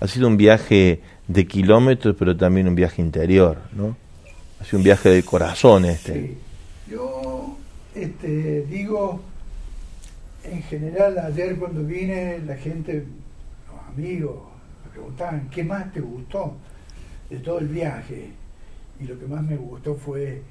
Ha 0.00 0.06
sido 0.06 0.28
un 0.28 0.36
viaje 0.36 1.02
de 1.26 1.46
kilómetros, 1.46 2.16
pero 2.18 2.36
también 2.36 2.68
un 2.68 2.74
viaje 2.74 3.02
interior, 3.02 3.58
¿no? 3.72 3.96
Ha 4.60 4.64
sido 4.64 4.78
un 4.78 4.84
viaje 4.84 5.10
de 5.10 5.22
corazón 5.22 5.84
este. 5.84 6.14
Sí. 6.14 6.38
Yo 6.90 7.56
este, 7.94 8.62
digo, 8.62 9.20
en 10.44 10.62
general, 10.62 11.18
ayer 11.18 11.56
cuando 11.56 11.82
vine, 11.84 12.38
la 12.46 12.56
gente, 12.56 13.04
los 13.66 13.94
amigos, 13.94 14.36
me 14.84 14.90
preguntaban, 14.90 15.48
¿qué 15.50 15.64
más 15.64 15.92
te 15.92 16.00
gustó 16.00 16.56
de 17.28 17.38
todo 17.38 17.58
el 17.58 17.68
viaje? 17.68 18.30
Y 19.00 19.04
lo 19.04 19.18
que 19.18 19.26
más 19.26 19.42
me 19.42 19.56
gustó 19.56 19.94
fue 19.94 20.42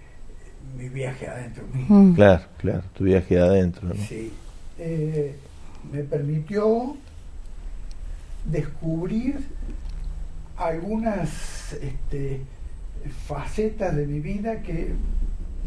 mi 0.77 0.89
viaje 0.89 1.27
adentro 1.27 1.63
mío. 1.73 1.85
Mm. 1.87 2.13
Claro, 2.15 2.43
claro, 2.57 2.83
tu 2.93 3.05
viaje 3.05 3.35
de 3.35 3.41
adentro, 3.41 3.87
¿no? 3.87 3.95
Sí. 3.95 4.31
Eh, 4.77 5.35
me 5.91 6.03
permitió 6.03 6.95
descubrir 8.45 9.39
algunas 10.57 11.73
este, 11.73 12.41
facetas 13.27 13.95
de 13.95 14.07
mi 14.07 14.19
vida 14.19 14.61
que 14.61 14.91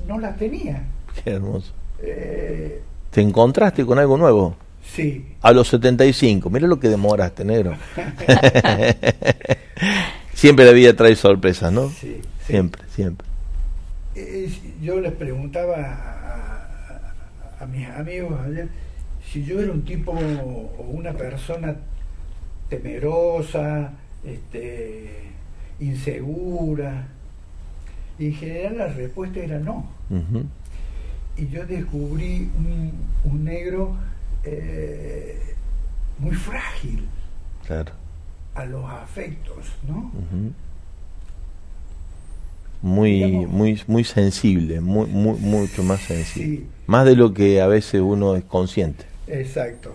no 0.06 0.18
las 0.18 0.36
tenía. 0.36 0.82
Qué 1.22 1.30
hermoso. 1.30 1.72
Eh, 2.02 2.82
¿Te 3.10 3.20
encontraste 3.20 3.84
con 3.84 3.98
algo 3.98 4.16
nuevo? 4.16 4.56
sí, 4.84 5.34
A 5.42 5.52
los 5.52 5.68
75, 5.68 6.48
mira 6.50 6.66
lo 6.66 6.80
que 6.80 6.88
demoraste, 6.88 7.44
negro. 7.44 7.76
siempre 10.34 10.64
la 10.64 10.72
vida 10.72 10.94
trae 10.96 11.14
sorpresas, 11.16 11.72
¿no? 11.72 11.88
sí, 11.90 12.20
sí. 12.46 12.46
Siempre, 12.46 12.82
siempre. 12.94 13.26
Eh, 14.16 14.50
yo 14.82 15.00
les 15.00 15.12
preguntaba 15.12 15.76
a, 15.76 17.60
a- 17.60 17.62
a 17.62 17.66
mis 17.66 17.86
amigos 17.88 18.32
ayer 18.44 18.68
si 19.30 19.44
yo 19.44 19.60
era 19.60 19.72
un 19.72 19.82
tipo 19.82 20.12
o 20.12 20.82
una 20.90 21.12
persona 21.12 21.76
temerosa, 22.68 23.92
este, 24.24 25.10
insegura. 25.80 27.08
Y 28.18 28.26
en 28.26 28.34
general 28.34 28.78
la 28.78 28.86
respuesta 28.88 29.40
era 29.40 29.58
no. 29.58 29.86
Y 31.36 31.48
yo 31.48 31.64
descubrí 31.66 32.50
un, 32.58 32.92
un 33.24 33.44
negro 33.44 33.96
eh, 34.44 35.54
muy 36.18 36.34
frágil 36.34 37.06
Claro. 37.66 37.92
a 38.54 38.64
los 38.66 38.84
afectos, 38.90 39.64
¿no? 39.88 40.10
Muy, 42.82 43.22
Digamos- 43.22 43.48
muy, 43.50 43.82
muy 43.86 44.04
sensible, 44.04 44.80
muy, 44.80 45.06
muy, 45.06 45.38
mucho 45.38 45.82
más 45.82 46.00
sensible. 46.00 46.56
Sí. 46.58 46.66
Más 46.86 47.04
de 47.06 47.14
lo 47.16 47.32
que 47.34 47.60
a 47.60 47.66
veces 47.66 48.00
uno 48.00 48.36
es 48.36 48.44
consciente. 48.44 49.04
Exacto. 49.30 49.94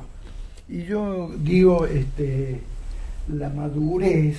Y 0.67 0.83
yo 0.83 1.31
digo, 1.37 1.85
este, 1.85 2.61
la 3.27 3.49
madurez, 3.49 4.37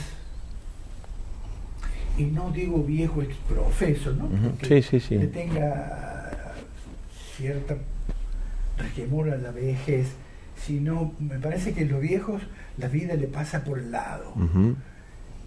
y 2.18 2.24
no 2.24 2.50
digo 2.50 2.82
viejo 2.82 3.22
exprofeso, 3.22 4.12
¿no? 4.12 4.28
Porque 4.28 4.82
Sí, 4.82 5.00
sí, 5.00 5.00
sí. 5.00 5.18
Que 5.18 5.26
tenga 5.26 6.54
cierta 7.36 7.76
resquemor 8.78 9.30
a 9.30 9.36
la 9.36 9.50
vejez, 9.50 10.08
sino 10.56 11.12
me 11.18 11.38
parece 11.38 11.72
que 11.74 11.84
los 11.84 12.00
viejos 12.00 12.42
la 12.78 12.88
vida 12.88 13.14
le 13.14 13.26
pasa 13.26 13.64
por 13.64 13.78
el 13.78 13.90
lado, 13.90 14.34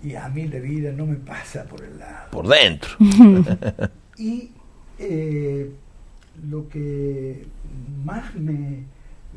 y 0.03 0.15
a 0.15 0.29
mí 0.29 0.47
la 0.47 0.59
vida 0.59 0.91
no 0.91 1.05
me 1.05 1.15
pasa 1.15 1.65
por 1.65 1.83
el 1.83 1.99
lado. 1.99 2.31
Por 2.31 2.47
dentro. 2.47 2.89
Y 4.17 4.51
eh, 4.97 5.71
lo 6.49 6.67
que 6.67 7.45
más 8.03 8.35
me, 8.35 8.83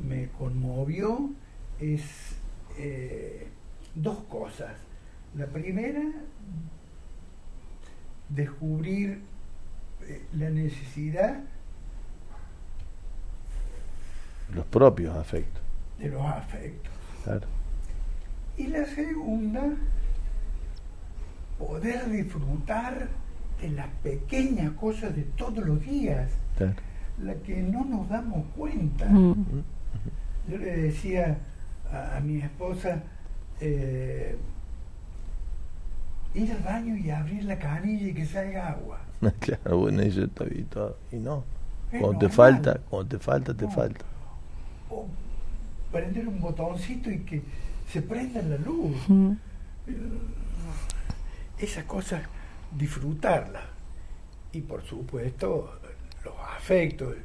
me 0.06 0.28
conmovió 0.38 1.30
es 1.80 2.02
eh, 2.78 3.46
dos 3.94 4.18
cosas. 4.28 4.72
La 5.36 5.46
primera, 5.46 6.02
descubrir 8.28 9.20
eh, 10.06 10.22
la 10.34 10.50
necesidad 10.50 11.40
Los 14.54 14.66
propios 14.66 15.16
afectos. 15.16 15.62
de 15.98 16.08
los 16.08 16.22
afectos. 16.26 16.92
Claro. 17.24 17.46
Y 18.58 18.66
la 18.66 18.84
segunda, 18.84 19.62
poder 21.58 22.10
disfrutar 22.10 23.08
de 23.60 23.70
las 23.70 23.88
pequeñas 24.02 24.72
cosas 24.72 25.14
de 25.16 25.22
todos 25.22 25.64
los 25.64 25.80
días. 25.80 26.30
claro. 26.58 26.74
la 27.22 27.34
que 27.34 27.62
no 27.62 27.84
nos 27.84 28.08
damos 28.08 28.44
cuenta. 28.56 29.06
Mm. 29.06 29.62
Yo 30.48 30.58
le 30.58 30.76
decía 30.76 31.38
a, 31.92 32.16
a 32.16 32.20
mi 32.20 32.38
esposa, 32.40 33.02
eh, 33.60 34.36
ir 36.34 36.50
al 36.52 36.58
baño 36.62 36.96
y 36.96 37.10
abrir 37.10 37.44
la 37.44 37.58
canilla 37.58 38.08
y 38.08 38.14
que 38.14 38.26
salga 38.26 38.68
agua. 38.70 38.98
Claro, 39.38 39.78
bueno, 39.78 40.02
eso 40.02 40.24
está 40.24 40.44
todo. 40.70 40.96
Y 41.12 41.16
no. 41.16 41.44
Es 41.92 42.00
Cuando 42.00 42.18
te 42.18 42.26
normal. 42.28 42.54
falta, 42.54 42.80
cuando 42.90 43.08
te 43.16 43.22
falta, 43.22 43.54
te 43.54 43.64
No. 43.66 43.70
falta. 43.70 44.04
O 44.90 45.06
prender 45.92 46.26
un 46.26 46.40
botoncito 46.40 47.10
y 47.10 47.18
que 47.20 47.42
se 47.88 48.02
prenda 48.02 48.42
la 48.42 48.56
luz. 48.56 48.96
Mm. 49.08 49.32
Esa 51.58 51.84
cosa, 51.86 52.22
disfrutarla. 52.76 53.60
Y 54.52 54.62
por 54.62 54.82
supuesto, 54.82 55.78
los 56.24 56.34
afectos. 56.56 57.16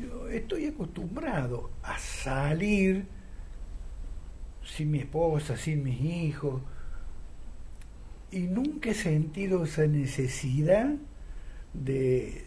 Yo 0.00 0.28
estoy 0.28 0.66
acostumbrado 0.66 1.70
a 1.82 1.98
salir 1.98 3.06
sin 4.64 4.90
mi 4.90 4.98
esposa, 4.98 5.56
sin 5.56 5.82
mis 5.82 6.00
hijos, 6.00 6.60
y 8.30 8.40
nunca 8.40 8.90
he 8.90 8.94
sentido 8.94 9.64
esa 9.64 9.86
necesidad 9.86 10.90
de, 11.72 12.44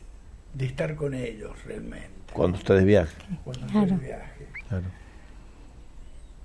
de 0.54 0.66
estar 0.66 0.96
con 0.96 1.14
ellos 1.14 1.52
realmente. 1.66 2.10
Cuando 2.34 2.58
estás 2.58 2.78
de 2.80 2.86
viaje. 2.86 3.16
Cuando 3.44 3.66
Claro. 3.68 3.86
estoy 3.88 4.00
de 4.00 4.06
viaje. 4.06 4.48
Claro. 4.68 4.86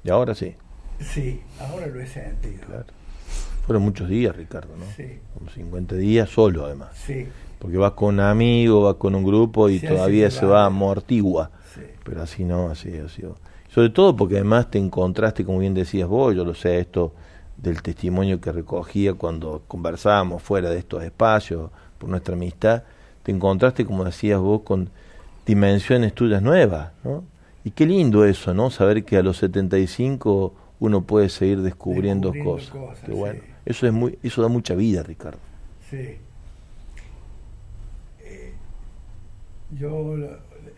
Y 0.04 0.10
ahora 0.10 0.34
sí. 0.34 0.54
Sí, 1.00 1.42
ahora 1.58 1.86
lo 1.86 2.00
he 2.00 2.06
sentido. 2.06 2.64
Claro. 2.66 2.86
Fueron 3.66 3.82
muchos 3.82 4.08
días, 4.08 4.36
Ricardo, 4.36 4.76
¿no? 4.76 4.84
Sí, 4.96 5.18
Como 5.34 5.50
50 5.50 5.96
días 5.96 6.28
solo, 6.28 6.66
además. 6.66 6.90
sí, 6.96 7.26
Porque 7.64 7.78
vas 7.78 7.92
con 7.92 8.16
un 8.16 8.20
amigo, 8.20 8.82
vas 8.82 8.96
con 8.96 9.14
un 9.14 9.24
grupo 9.24 9.70
y 9.70 9.80
todavía 9.80 10.30
se 10.30 10.42
llevar. 10.42 10.56
va 10.56 10.66
amortigua. 10.66 11.50
sí. 11.74 11.80
Pero 12.04 12.20
así 12.22 12.44
no, 12.44 12.68
así 12.68 12.94
ha 12.98 13.08
sido. 13.08 13.36
Sobre 13.70 13.88
todo 13.88 14.14
porque 14.14 14.34
además 14.34 14.70
te 14.70 14.78
encontraste, 14.78 15.46
como 15.46 15.60
bien 15.60 15.72
decías 15.72 16.06
vos, 16.06 16.34
yo 16.36 16.44
lo 16.44 16.54
sé, 16.54 16.78
esto 16.78 17.14
del 17.56 17.80
testimonio 17.80 18.38
que 18.38 18.52
recogía 18.52 19.14
cuando 19.14 19.62
conversábamos 19.66 20.42
fuera 20.42 20.68
de 20.68 20.78
estos 20.78 21.02
espacios, 21.02 21.70
por 21.96 22.10
nuestra 22.10 22.34
amistad, 22.34 22.82
te 23.22 23.32
encontraste, 23.32 23.86
como 23.86 24.04
decías 24.04 24.38
vos, 24.40 24.60
con 24.62 24.90
dimensiones 25.46 26.12
tuyas 26.12 26.42
nuevas, 26.42 26.92
¿no? 27.02 27.24
Y 27.64 27.70
qué 27.70 27.86
lindo 27.86 28.26
eso, 28.26 28.52
¿no? 28.52 28.68
Saber 28.68 29.04
que 29.06 29.16
a 29.16 29.22
los 29.22 29.38
75 29.38 30.52
uno 30.80 31.00
puede 31.04 31.30
seguir 31.30 31.62
descubriendo, 31.62 32.30
Descubriendo 32.32 32.70
cosas. 32.82 33.08
bueno. 33.08 33.40
sí. 33.42 33.50
Eso 33.64 33.86
es 33.86 33.92
muy, 33.94 34.18
eso 34.22 34.42
da 34.42 34.48
mucha 34.48 34.74
vida, 34.74 35.02
Ricardo. 35.02 35.38
Sí. 35.88 36.18
Eh, 38.20 38.52
yo 39.78 40.16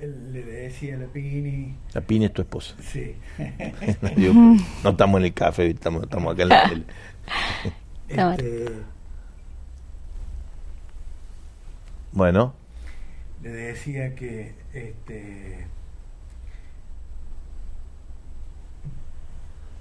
le 0.01 0.43
decía 0.43 0.97
a 0.97 0.99
la 0.99 1.07
Pini, 1.07 1.75
La 1.95 2.01
Pini 2.01 2.27
es 2.27 2.33
tu 2.33 2.43
esposa. 2.43 2.75
sí, 2.81 3.15
Digo, 4.17 4.35
no 4.35 4.91
estamos 4.91 5.19
en 5.21 5.27
el 5.27 5.35
café, 5.35 5.69
estamos, 5.69 6.05
estamos 6.05 6.35
acá 6.35 6.43
en 6.43 6.49
la 6.49 6.69
tele. 6.69 6.85
Está 8.09 8.35
este, 8.35 8.73
Bueno, 12.13 12.55
le 13.43 13.51
decía 13.51 14.15
que 14.15 14.55
este, 14.73 15.67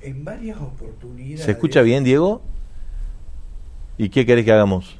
en 0.01 0.25
varias 0.25 0.57
oportunidades... 0.59 1.45
¿se 1.45 1.51
escucha 1.51 1.81
bien, 1.81 2.03
Diego? 2.03 2.41
¿Y 3.97 4.09
qué 4.09 4.25
querés 4.25 4.43
que 4.43 4.51
hagamos? 4.51 4.99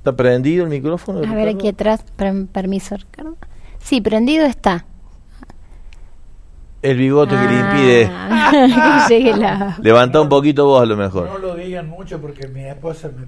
¿Está 0.00 0.16
prendido 0.16 0.64
el 0.64 0.70
micrófono? 0.70 1.18
A 1.30 1.34
ver 1.34 1.48
aquí 1.48 1.68
atrás, 1.68 2.02
per- 2.16 2.46
permiso, 2.46 2.96
Ricardo. 2.96 3.36
Sí, 3.80 4.00
prendido 4.00 4.46
está. 4.46 4.86
El 6.80 6.96
bigote 6.96 7.34
que 7.36 7.46
le 7.46 7.60
impide. 7.60 8.10
Ah, 8.52 9.04
que 9.08 9.36
la... 9.36 9.76
Levanta 9.82 10.20
un 10.22 10.28
poquito 10.30 10.64
vos 10.64 10.82
a 10.82 10.86
lo 10.86 10.96
mejor. 10.96 11.26
No 11.28 11.38
lo 11.38 11.54
digan 11.54 11.88
mucho 11.88 12.18
porque 12.20 12.48
mi 12.48 12.64
esposa 12.64 13.08
me, 13.16 13.26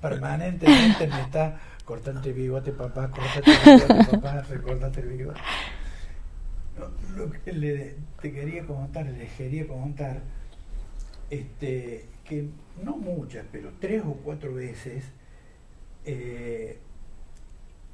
permanentemente 0.00 1.08
me 1.08 1.20
está 1.22 1.58
cortando 1.84 2.20
el 2.28 2.34
bigote, 2.34 2.70
papá, 2.72 3.08
cortate 3.10 3.50
el 3.50 3.80
bigote, 3.80 4.04
papá, 4.16 4.42
recortate 4.42 5.00
el 5.00 5.08
bigote. 5.08 5.40
No, 6.78 7.16
lo 7.16 7.30
que 7.32 7.52
le, 7.52 7.96
te 8.20 8.32
quería 8.32 8.64
contar, 8.66 9.06
les 9.06 9.32
quería 9.32 9.66
contar, 9.66 10.20
este, 11.30 12.06
que 12.24 12.48
no 12.84 12.96
muchas, 12.98 13.44
pero 13.50 13.70
tres 13.80 14.02
o 14.06 14.12
cuatro 14.22 14.54
veces 14.54 15.04
eh, 16.04 16.78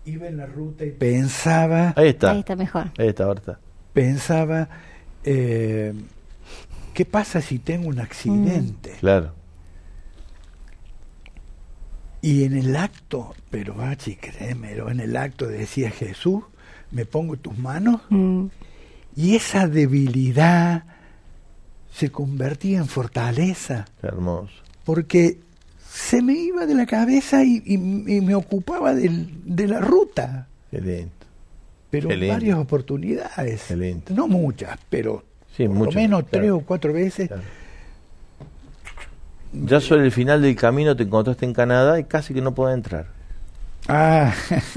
iba 0.04 0.26
en 0.28 0.36
la 0.36 0.46
ruta 0.46 0.84
y 0.84 0.90
pensaba, 0.90 1.92
Ahí 1.96 2.09
está. 2.09 2.30
Ahí 2.32 2.38
está 2.40 2.56
mejor. 2.56 2.86
Ahí 2.98 3.09
está, 3.09 3.24
ahora 3.24 3.40
está. 3.40 3.59
pensaba, 3.92 4.68
eh, 5.24 5.92
¿qué 6.94 7.04
pasa 7.04 7.40
si 7.40 7.59
tengo 7.59 7.88
un 7.88 7.98
accidente? 8.00 8.92
Claro. 9.00 9.32
Y 12.20 12.44
en 12.44 12.56
el 12.56 12.74
acto, 12.76 13.34
pero 13.50 13.74
Bachi, 13.74 14.16
créemelo, 14.16 14.90
en 14.90 15.00
el 15.00 15.16
acto 15.16 15.46
decía 15.46 15.90
Jesús, 15.90 16.42
me 16.90 17.04
pongo 17.04 17.36
tus 17.36 17.56
manos 17.59 18.00
Mm. 18.11 18.46
y 19.14 19.36
esa 19.36 19.68
debilidad 19.68 20.84
se 21.92 22.11
convertía 22.11 22.78
en 22.78 22.86
fortaleza, 22.86 23.84
Qué 24.00 24.09
hermoso. 24.09 24.52
porque 24.84 25.38
se 25.99 26.22
me 26.22 26.32
iba 26.34 26.64
de 26.64 26.74
la 26.74 26.86
cabeza 26.86 27.42
y, 27.42 27.61
y- 27.66 27.74
y 28.16 28.20
me 28.20 28.34
ocupaba 28.36 28.94
del- 28.94 29.28
de 29.44 29.66
la 29.66 29.80
ruta, 29.80 30.46
lindo. 30.70 31.11
pero 31.90 32.09
lindo. 32.11 32.28
varias 32.34 32.57
oportunidades, 32.59 33.68
lindo. 33.72 34.14
no 34.14 34.28
muchas, 34.28 34.78
pero 34.88 35.24
Sí, 35.57 35.66
por 35.66 35.76
muchas, 35.76 35.94
lo 35.96 36.01
menos 36.03 36.20
claro. 36.24 36.30
tres 36.30 36.51
o 36.53 36.61
cuatro 36.61 36.92
veces. 36.92 37.26
Claro. 37.28 37.42
Ya 39.53 39.80
sobre 39.80 40.05
el 40.05 40.12
final 40.12 40.40
del 40.42 40.55
camino 40.55 40.94
te 40.94 41.03
encontraste 41.03 41.46
en 41.46 41.53
Canadá 41.55 41.99
y 41.99 42.05
casi 42.05 42.32
que 42.34 42.42
no 42.42 42.55
podés 42.55 42.76
entrar. 42.76 43.07
Ah, 43.88 44.32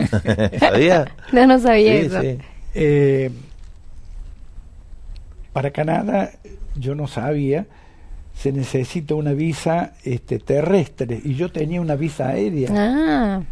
¿Sabías? 0.59 1.07
No, 1.34 1.45
no 1.45 1.59
sabía 1.59 1.99
Sí, 1.99 2.05
eso. 2.07 2.22
sí. 2.22 2.38
Eh, 2.74 3.32
para 5.53 5.72
Canadá, 5.72 6.32
yo 6.76 6.95
no 6.95 7.07
sabía, 7.07 7.65
se 8.42 8.52
necesita 8.52 9.16
una 9.16 9.34
visa 9.34 9.94
este, 10.04 10.39
terrestre 10.39 11.22
y 11.24 11.36
yo 11.36 11.52
tenía 11.52 11.82
una 11.82 11.96
visa 11.96 12.30
aérea 12.30 12.70
Ah, 12.76 13.44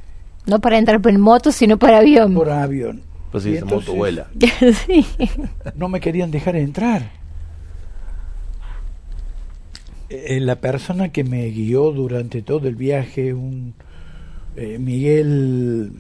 no 0.46 0.60
para 0.62 0.78
entrar 0.80 1.02
por 1.02 1.18
moto, 1.18 1.52
sino 1.52 1.78
por 1.78 1.92
avión. 1.94 2.34
por 2.34 2.50
avión. 2.50 3.04
Pues 3.32 3.46
Y 3.46 3.52
sí, 3.52 3.56
esa 3.56 3.66
moto 3.66 3.92
entonces 3.92 3.94
vuela. 3.94 4.28
sí. 4.88 5.06
No 5.76 5.90
me 5.90 6.00
querían 6.00 6.32
dejar 6.32 6.56
entrar. 6.56 7.12
eh, 10.10 10.40
la 10.40 10.56
persona 10.60 11.10
que 11.12 11.24
me 11.24 11.46
guió 11.50 11.92
durante 11.92 12.42
todo 12.42 12.68
el 12.68 12.76
viaje, 12.76 13.34
un 13.34 13.76
eh, 14.56 14.80
Miguel 14.80 15.92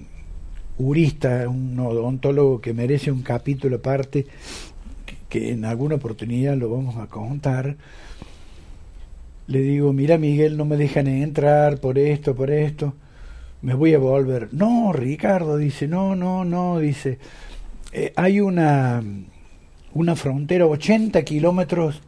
Urista, 0.77 1.47
un 1.49 1.79
odontólogo 1.79 2.61
que 2.61 2.73
merece 2.73 3.11
un 3.11 3.21
capítulo 3.21 3.77
aparte, 3.77 4.27
que, 5.05 5.17
que 5.29 5.51
en 5.51 5.65
alguna 5.65 5.95
oportunidad 5.95 6.57
lo 6.57 6.69
vamos 6.71 6.97
a 6.97 7.07
contar. 7.07 7.77
Le 9.49 9.61
digo, 9.61 9.93
mira 9.93 10.19
Miguel, 10.19 10.57
no 10.57 10.65
me 10.65 10.77
dejan 10.77 11.07
entrar 11.07 11.79
por 11.79 11.97
esto, 11.97 12.35
por 12.35 12.51
esto, 12.51 12.93
me 13.63 13.73
voy 13.73 13.95
a 13.95 13.97
volver. 13.97 14.49
No, 14.51 14.93
Ricardo, 14.93 15.57
dice, 15.57 15.87
no, 15.87 16.15
no, 16.15 16.45
no, 16.45 16.77
dice, 16.77 17.17
eh, 17.91 18.13
hay 18.15 18.41
una, 18.41 19.01
una 19.95 20.15
frontera 20.15 20.67
80 20.67 21.23
kilómetros 21.23 21.99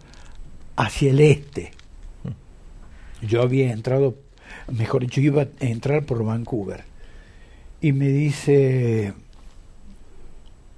hacia 0.76 1.10
el 1.10 1.20
este. 1.20 1.72
Yo 3.24 3.42
había 3.42 3.72
entrado, 3.72 4.18
mejor 4.72 5.02
dicho, 5.02 5.20
iba 5.20 5.42
a 5.42 5.48
entrar 5.62 6.06
por 6.06 6.24
Vancouver. 6.24 6.84
Y 7.82 7.92
me 7.92 8.10
dice, 8.10 9.16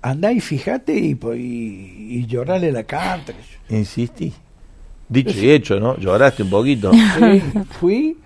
anda 0.02 0.32
y 0.32 0.40
fíjate 0.40 0.94
y, 0.98 1.20
y, 1.36 2.20
y 2.20 2.26
llorale 2.26 2.72
la 2.72 2.86
carta. 2.86 3.34
Insistí. 3.68 4.34
Dicho 5.14 5.40
y 5.40 5.52
hecho, 5.52 5.80
¿no? 5.80 5.96
Lloraste 5.98 6.44
un 6.44 6.50
poquito. 6.50 6.92
Sí, 6.92 7.42
fui. 7.80 8.18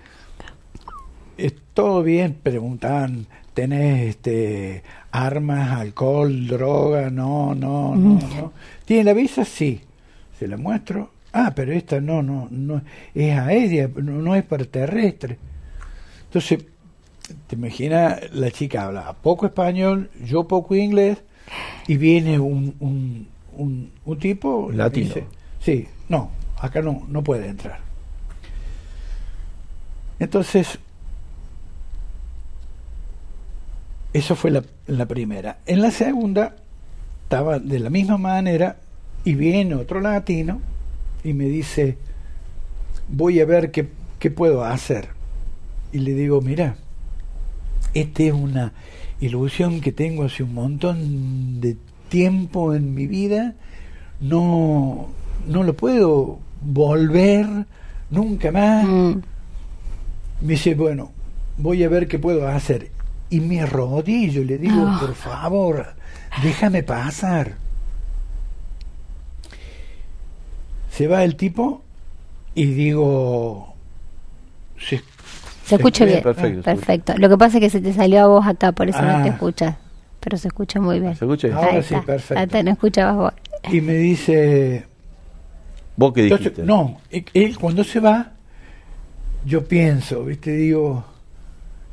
Es 1.36 1.54
todo 1.74 2.02
bien, 2.02 2.36
preguntaban, 2.42 3.26
¿tenés 3.52 4.08
este, 4.08 4.82
armas, 5.12 5.78
alcohol, 5.78 6.46
droga? 6.46 7.10
No, 7.10 7.54
no, 7.54 7.94
no, 7.94 8.18
no. 8.18 8.52
¿Tiene 8.84 9.04
la 9.04 9.12
visa? 9.12 9.44
Sí. 9.44 9.82
Se 10.38 10.48
la 10.48 10.56
muestro. 10.56 11.10
Ah, 11.32 11.52
pero 11.54 11.72
esta 11.72 12.00
no, 12.00 12.22
no, 12.22 12.48
no, 12.50 12.80
es 13.14 13.38
aérea, 13.38 13.90
no, 13.96 14.12
no 14.22 14.34
es 14.34 14.44
para 14.44 14.64
terrestre. 14.64 15.38
Entonces, 16.24 16.64
te 17.46 17.56
imaginas, 17.56 18.32
la 18.32 18.50
chica 18.50 18.86
habla 18.86 19.12
poco 19.12 19.46
español, 19.46 20.10
yo 20.24 20.48
poco 20.48 20.74
inglés, 20.74 21.18
y 21.86 21.96
viene 21.96 22.38
un, 22.38 22.74
un, 22.80 23.28
un, 23.56 23.90
un 24.04 24.18
tipo... 24.18 24.70
Latino. 24.72 25.08
Dice, 25.08 25.24
sí, 25.60 25.86
no, 26.08 26.30
acá 26.60 26.82
no, 26.82 27.04
no 27.08 27.22
puede 27.22 27.48
entrar. 27.48 27.80
Entonces, 30.18 30.78
eso 34.12 34.34
fue 34.34 34.50
la, 34.50 34.64
la 34.86 35.06
primera. 35.06 35.58
En 35.66 35.80
la 35.80 35.90
segunda, 35.90 36.56
estaba 37.24 37.58
de 37.58 37.78
la 37.78 37.90
misma 37.90 38.18
manera, 38.18 38.76
y 39.24 39.34
viene 39.34 39.74
otro 39.74 40.00
latino, 40.00 40.60
y 41.22 41.34
me 41.34 41.44
dice, 41.44 41.98
voy 43.08 43.40
a 43.40 43.44
ver 43.44 43.70
qué, 43.70 43.88
qué 44.18 44.30
puedo 44.30 44.64
hacer. 44.64 45.08
Y 45.92 45.98
le 45.98 46.14
digo, 46.14 46.40
mira, 46.40 46.76
esta 47.94 48.22
es 48.22 48.32
una 48.32 48.72
ilusión 49.20 49.80
que 49.80 49.92
tengo 49.92 50.24
hace 50.24 50.42
un 50.42 50.54
montón 50.54 51.60
de 51.60 51.76
tiempo 52.08 52.74
en 52.74 52.94
mi 52.94 53.06
vida, 53.06 53.54
no, 54.20 55.08
no 55.46 55.62
lo 55.62 55.74
puedo 55.74 56.40
volver 56.60 57.46
nunca 58.10 58.50
más. 58.52 58.84
Mm. 58.86 59.12
Me 60.40 60.52
dice, 60.52 60.74
bueno, 60.74 61.10
voy 61.56 61.82
a 61.84 61.88
ver 61.88 62.06
qué 62.08 62.18
puedo 62.18 62.46
hacer. 62.48 62.90
Y 63.30 63.40
me 63.40 63.60
arrodillo 63.60 64.42
y 64.42 64.44
le 64.46 64.58
digo, 64.58 64.84
Ah. 64.86 64.98
por 65.00 65.14
favor, 65.14 65.86
déjame 66.42 66.82
pasar. 66.82 67.54
Se 70.90 71.06
va 71.06 71.22
el 71.24 71.36
tipo 71.36 71.82
y 72.54 72.66
digo, 72.66 73.74
se, 74.78 75.02
Se 75.64 75.76
escucha 75.76 76.04
bien. 76.04 76.22
perfecto, 76.22 76.58
se 76.62 76.62
Perfecto. 76.76 77.14
Lo 77.18 77.28
que 77.28 77.36
pasa 77.38 77.58
es 77.58 77.62
que 77.64 77.70
se 77.70 77.80
te 77.80 77.92
salió 77.92 78.22
a 78.22 78.26
vos 78.26 78.46
acá, 78.46 78.72
por 78.72 78.88
eso 78.88 79.00
no 79.02 79.22
te 79.22 79.28
Ah. 79.28 79.32
escuchas. 79.32 79.76
Pero 80.20 80.36
se 80.36 80.48
escucha 80.48 80.80
muy 80.80 80.98
bien. 80.98 81.14
¿Se 81.14 81.24
escucha? 81.24 81.48
Ahora 81.54 81.74
Ahí 81.74 81.82
sí, 81.82 81.94
está. 81.94 82.06
perfecto. 82.06 82.42
Está, 82.42 82.62
no 82.64 82.70
escuchabas 82.72 83.16
vos. 83.16 83.32
y 83.72 83.80
me 83.80 83.94
dice, 83.94 84.86
¿Vos 85.98 86.12
qué 86.14 86.22
Entonces, 86.22 86.44
dijiste? 86.56 86.62
no, 86.64 87.00
e- 87.10 87.24
él 87.34 87.58
cuando 87.58 87.82
se 87.84 88.00
va, 88.00 88.32
yo 89.44 89.66
pienso, 89.68 90.24
¿viste? 90.24 90.52
Digo, 90.52 91.04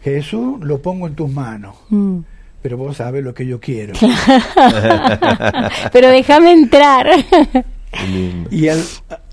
Jesús, 0.01 0.59
lo 0.63 0.81
pongo 0.81 1.07
en 1.07 1.15
tus 1.15 1.29
manos, 1.29 1.75
Mm. 1.89 2.19
pero 2.61 2.77
vos 2.77 2.97
sabes 2.97 3.23
lo 3.23 3.33
que 3.33 3.45
yo 3.47 3.59
quiero. 3.59 3.93
Pero 5.91 6.09
déjame 6.09 6.51
entrar. 6.51 7.07
Y 8.51 8.67
al, 8.67 8.81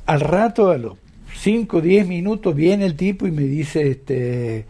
al 0.06 0.20
rato, 0.20 0.70
a 0.70 0.78
los 0.78 0.96
5 1.38 1.78
o 1.78 1.80
10 1.80 2.06
minutos, 2.06 2.54
viene 2.54 2.84
el 2.86 2.94
tipo 2.96 3.26
y 3.26 3.30
me 3.32 3.42
dice, 3.42 3.90
este, 3.90 4.64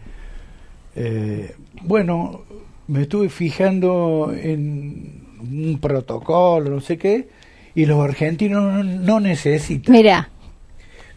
eh, 0.96 1.54
bueno, 1.82 2.42
me 2.88 3.02
estuve 3.02 3.28
fijando 3.28 4.32
en 4.34 5.22
un 5.40 5.78
protocolo, 5.80 6.70
no 6.70 6.80
sé 6.80 6.96
qué, 6.98 7.28
y 7.74 7.86
los 7.86 8.00
argentinos 8.04 8.62
no, 8.62 8.82
no 8.84 9.20
necesitan. 9.20 9.92
Mira. 9.92 10.28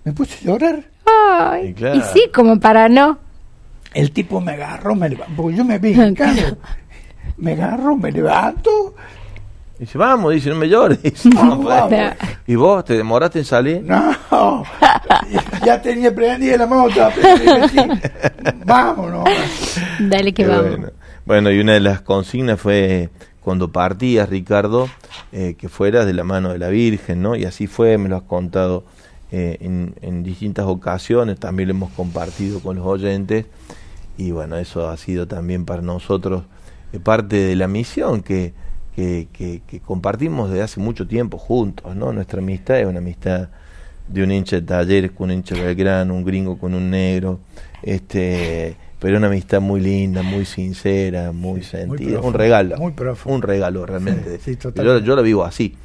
Me 0.03 0.11
puse 0.13 0.37
a 0.43 0.47
llorar. 0.51 0.83
Ay, 1.05 1.67
Y 1.69 1.73
claro. 1.73 1.95
y 1.97 2.01
sí, 2.01 2.29
como 2.33 2.59
para 2.59 2.87
no. 2.89 3.17
El 3.93 4.11
tipo 4.11 4.41
me 4.41 4.53
agarró, 4.53 4.93
me 4.95 5.07
levantó, 5.09 5.33
porque 5.35 5.57
yo 5.57 5.63
me 5.65 5.79
vi 5.79 5.91
hincado. 5.91 6.57
Me 7.37 7.51
agarró, 7.53 7.97
me 7.97 8.11
levanto. 8.13 8.95
Dice, 9.77 9.97
vamos, 9.97 10.31
dice, 10.33 10.49
no 10.51 10.55
me 10.55 10.69
llores. 10.69 11.01
Dice, 11.03 11.27
Vamos, 11.33 11.57
"No, 11.59 11.63
pues". 11.65 11.73
vamos. 11.91 12.15
¿Y 12.47 12.55
vos 12.55 12.85
te 12.85 12.93
demoraste 12.95 13.39
en 13.39 13.45
salir? 13.45 13.83
No, 13.83 14.63
ya 15.65 15.81
tenía 15.81 16.15
prendida 16.15 16.55
la 16.55 16.65
moto. 16.65 17.09
vámonos. 18.65 19.25
Dale 19.99 20.33
que 20.33 20.43
Qué 20.43 20.47
vamos. 20.49 20.67
bueno. 20.69 20.87
Bueno, 21.25 21.51
y 21.51 21.59
una 21.59 21.73
de 21.73 21.79
las 21.81 22.01
consignas 22.01 22.59
fue 22.59 23.09
cuando 23.45 23.71
partías, 23.71 24.27
Ricardo, 24.27 24.89
eh, 25.31 25.55
que 25.57 25.69
fueras 25.69 26.05
de 26.07 26.13
la 26.13 26.23
mano 26.25 26.49
de 26.51 26.57
la 26.59 26.69
Virgen, 26.69 27.21
¿no? 27.21 27.35
Y 27.35 27.45
así 27.45 27.67
fue, 27.67 27.97
me 27.99 28.09
lo 28.09 28.17
has 28.17 28.23
contado 28.23 28.83
eh, 29.31 29.57
en, 29.61 29.93
en 30.01 30.23
distintas 30.23 30.65
ocasiones, 30.65 31.39
también 31.39 31.69
lo 31.69 31.75
hemos 31.75 31.91
compartido 31.91 32.59
con 32.59 32.75
los 32.77 32.85
oyentes, 32.85 33.45
y 34.17 34.31
bueno, 34.31 34.57
eso 34.57 34.89
ha 34.89 34.97
sido 34.97 35.27
también 35.27 35.65
para 35.65 35.81
nosotros 35.83 36.43
eh, 36.93 36.99
parte 36.99 37.35
de 37.37 37.55
la 37.55 37.67
misión 37.67 38.21
que, 38.23 38.53
que, 38.95 39.27
que- 39.33 39.61
que 39.67 39.79
compartimos 39.79 40.49
desde 40.49 40.63
hace 40.63 40.79
mucho 40.79 41.07
tiempo 41.07 41.37
juntos, 41.37 41.95
¿no? 41.95 42.13
Nuestra 42.13 42.39
amistad 42.39 42.79
es 42.79 42.87
una 42.87 42.99
amistad 42.99 43.49
de 44.07 44.23
un 44.23 44.31
hincha 44.31 44.55
de 44.57 44.61
talleres 44.63 45.11
con 45.11 45.29
un 45.29 45.37
hincha 45.37 45.55
de 45.55 45.63
Belgrano, 45.63 46.15
un 46.15 46.23
gringo 46.25 46.57
con 46.57 46.73
un 46.73 46.89
negro, 46.91 47.39
este, 47.83 48.77
pero 48.99 49.17
una 49.17 49.27
amistad 49.27 49.61
muy 49.61 49.81
linda, 49.81 50.23
muy 50.23 50.45
sincera, 50.45 51.31
muy 51.31 51.61
Sí, 51.63 51.77
muy 51.85 51.97
sentida, 51.97 52.21
un 52.21 52.33
regalo, 52.33 52.77
muy 52.77 52.93
profundo. 52.93 53.35
un 53.35 53.41
regalo 53.41 53.85
realmente. 53.85 54.39
Sí, 54.39 54.55
sí, 54.55 54.69
yo, 54.75 54.99
yo 54.99 55.15
lo 55.15 55.23
vivo 55.23 55.43
así 55.43 55.75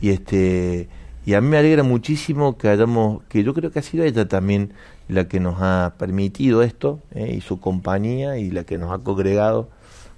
y 0.00 0.10
este 0.10 0.88
y 1.26 1.34
a 1.34 1.40
mí 1.40 1.48
me 1.48 1.58
alegra 1.58 1.82
muchísimo 1.82 2.56
que 2.56 2.68
hayamos, 2.68 3.22
que 3.24 3.42
yo 3.42 3.52
creo 3.52 3.72
que 3.72 3.80
ha 3.80 3.82
sido 3.82 4.04
ella 4.04 4.28
también 4.28 4.72
la 5.08 5.26
que 5.26 5.40
nos 5.40 5.56
ha 5.58 5.94
permitido 5.98 6.62
esto 6.62 7.00
eh, 7.14 7.34
y 7.36 7.40
su 7.40 7.58
compañía 7.58 8.38
y 8.38 8.50
la 8.52 8.62
que 8.62 8.78
nos 8.78 8.92
ha 8.92 9.02
congregado 9.02 9.68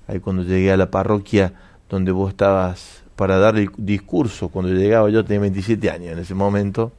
ahí 0.07 0.21
cuando 0.21 0.43
llegué 0.43 0.71
a 0.71 0.77
la 0.77 0.91
parroquia 0.91 1.55
donde 1.89 2.13
vos 2.13 2.29
estabas 2.29 3.03
para 3.17 3.39
dar 3.39 3.57
el 3.57 3.71
discurso, 3.79 4.51
cuando 4.51 4.71
llegaba 4.73 5.09
yo 5.09 5.25
tenía 5.25 5.41
27 5.41 5.91
años 5.91 6.13
en 6.13 6.19
ese 6.19 6.35
momento, 6.35 6.93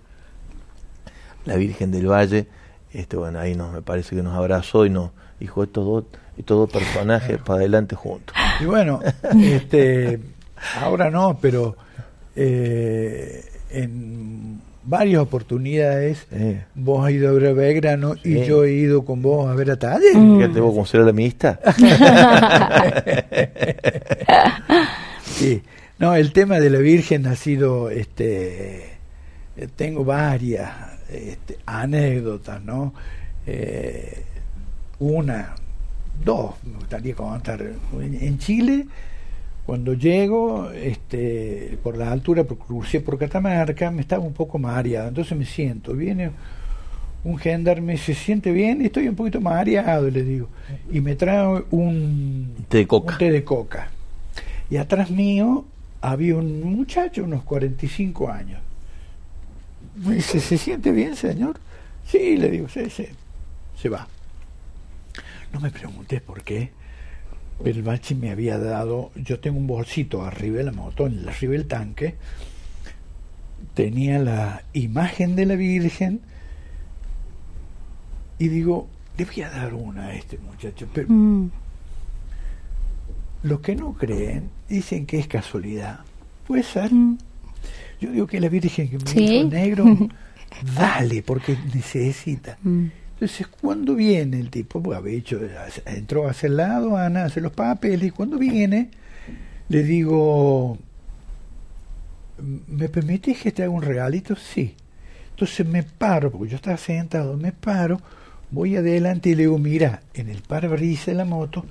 la 1.46 1.56
Virgen 1.56 1.92
del 1.92 2.08
Valle, 2.08 2.48
este 2.92 3.16
bueno, 3.16 3.40
ahí 3.40 3.54
nos 3.54 3.72
me 3.72 3.84
parece 3.84 4.16
que 4.16 4.24
nos 4.24 4.36
abrazó 4.36 4.88
y 4.88 4.90
nos 4.90 5.12
dijo 5.40 5.64
estos 5.64 5.86
dos, 5.86 6.04
estos 6.38 6.58
dos 6.58 6.70
personajes 6.72 7.38
para 7.40 7.60
adelante 7.60 7.96
juntos. 7.96 8.36
Y 8.60 8.66
bueno, 8.66 9.00
este, 9.42 10.20
ahora 10.80 11.10
no, 11.10 11.38
pero 11.42 11.76
eh, 12.36 13.44
en 13.72 14.62
varias 14.84 15.22
oportunidades 15.22 16.26
Eh. 16.32 16.64
vos 16.74 17.06
has 17.06 17.12
ido 17.12 17.30
a 17.30 17.32
ver 17.34 17.48
a 17.48 17.54
Belgrano 17.54 18.16
y 18.24 18.36
Sí. 18.36 18.46
yo 18.46 18.64
he 18.64 18.72
ido 18.72 19.04
con 19.06 19.22
vos 19.22 19.50
a 19.50 19.54
ver 19.54 19.70
a 19.72 19.78
Taller. 19.78 20.14
Fíjate 20.14 20.60
vos 20.60 20.72
cómo 20.74 20.86
será 20.86 21.04
la 21.04 21.10
amistad. 21.12 21.60
Sí. 25.24 25.62
No, 26.00 26.16
el 26.16 26.32
tema 26.34 26.60
de 26.60 26.70
la 26.70 26.80
Virgen 26.80 27.28
ha 27.28 27.36
sido, 27.36 27.90
este, 27.90 28.90
tengo 29.76 30.04
varias 30.06 30.72
este, 31.12 31.58
anécdotas, 31.66 32.62
¿no? 32.64 32.94
Eh, 33.46 34.24
una, 35.00 35.56
dos, 36.24 36.56
me 36.64 36.74
gustaría 36.78 37.16
contar. 37.16 37.62
En, 38.00 38.38
Chile, 38.40 38.86
cuando 39.66 39.94
llego, 39.94 40.72
este, 40.72 41.78
por 41.84 41.98
la 41.98 42.12
altura, 42.12 42.44
por- 42.44 42.58
crucé 42.58 43.00
por 43.02 43.18
Catamarca, 43.18 43.92
me 43.92 44.02
estaba 44.02 44.24
un 44.24 44.34
poco 44.34 44.58
mareado, 44.60 45.08
entonces 45.10 45.38
me 45.38 45.46
siento, 45.46 45.94
viene 45.94 46.32
un 47.24 47.38
gendarme, 47.38 47.98
se 47.98 48.14
siente 48.14 48.52
bien, 48.52 48.82
estoy 48.82 49.08
un 49.08 49.16
poquito 49.16 49.42
mareado, 49.42 50.10
le 50.10 50.24
digo, 50.24 50.48
y 50.92 51.02
me 51.02 51.16
trae 51.16 51.64
un 51.72 52.54
Té 52.70 52.78
de 52.80 52.88
coca. 52.88 53.14
un 53.14 53.18
té 53.20 53.32
de 53.32 53.44
coca. 53.44 53.90
Y 54.70 54.78
atrás 54.78 55.10
mío 55.12 55.66
había 56.02 56.36
un 56.38 56.62
muchacho, 56.62 57.24
unos 57.24 57.44
45 57.44 58.30
años. 58.32 58.60
Me 59.96 60.16
dice, 60.16 60.40
¿se 60.40 60.58
siente 60.58 60.92
bien, 60.92 61.16
señor? 61.16 61.60
Sí, 62.06 62.38
le 62.38 62.50
digo, 62.50 62.70
sí, 62.70 62.90
sí, 62.90 63.06
se 63.76 63.90
va. 63.90 64.08
No 65.54 65.60
me 65.60 65.72
preguntes 65.72 66.22
por 66.22 66.44
qué, 66.44 66.72
pero 67.64 67.76
el 67.78 67.84
bachi 67.84 68.16
me 68.16 68.30
había 68.32 68.58
dado, 68.58 69.12
yo 69.16 69.40
tengo 69.40 69.58
un 69.58 69.68
bolsito 69.68 70.24
arriba 70.24 70.58
de 70.58 70.64
la 70.66 70.72
moto, 70.72 71.08
en 71.08 71.28
arriba 71.28 71.54
del 71.54 71.68
tanque, 71.68 72.16
tenía 73.74 74.20
la 74.20 74.64
imagen 74.74 75.36
de 75.36 75.46
la 75.46 75.56
Virgen 75.56 76.22
y 78.38 78.48
digo, 78.48 78.88
le 79.18 79.26
voy 79.26 79.42
a 79.42 79.50
dar 79.50 79.74
una 79.74 80.06
a 80.08 80.16
este 80.16 80.38
muchacho, 80.38 80.88
pero 80.94 81.08
Mm. 81.10 81.50
los 83.44 83.60
que 83.60 83.76
no 83.76 83.94
creen 83.94 84.50
dicen 84.70 85.06
que 85.06 85.20
es 85.20 85.28
casualidad. 85.28 86.00
Puede 86.48 86.64
ser. 86.64 86.92
Mm. 86.94 87.18
Yo 88.00 88.12
digo 88.12 88.28
que 88.28 88.40
la 88.40 88.48
Virgen 88.50 88.90
que 88.90 88.98
me 88.98 89.06
Sí. 89.10 89.20
dijo 89.20 89.50
negro, 89.50 89.86
dale, 90.76 91.22
porque 91.24 91.58
necesita. 91.74 92.58
Mm. 92.64 92.86
Entonces, 93.20 93.48
cuando 93.48 93.96
viene 93.96 94.40
el 94.40 94.50
tipo, 94.50 94.82
pues 94.82 94.98
había 94.98 95.18
hecho, 95.18 95.42
entró 95.86 96.30
hacia 96.30 96.48
el 96.48 96.56
lado, 96.56 96.96
Ana 96.96 97.26
hace 97.26 97.42
los 97.42 97.52
papeles, 97.52 98.08
y 98.08 98.12
cuando 98.12 98.38
viene, 98.38 98.92
le 99.68 99.84
digo, 99.84 100.78
¿me 102.70 102.88
permitís 102.88 103.42
que 103.42 103.52
te 103.52 103.64
haga 103.64 103.72
un 103.72 103.82
regalito? 103.82 104.38
Sí. 104.38 104.74
Entonces 105.32 105.68
me 105.68 105.84
paro, 105.84 106.32
porque 106.32 106.52
yo 106.52 106.56
estaba 106.56 106.78
sentado, 106.78 107.36
me 107.36 107.52
paro, 107.52 108.00
voy 108.52 108.78
adelante 108.78 109.32
y 109.32 109.36
le 109.36 109.44
digo, 109.44 109.58
mira, 109.58 110.02
en 110.14 110.30
el 110.30 110.42
parabrisas 110.42 111.08
de 111.08 111.16
la 111.16 111.26
moto 111.26 111.66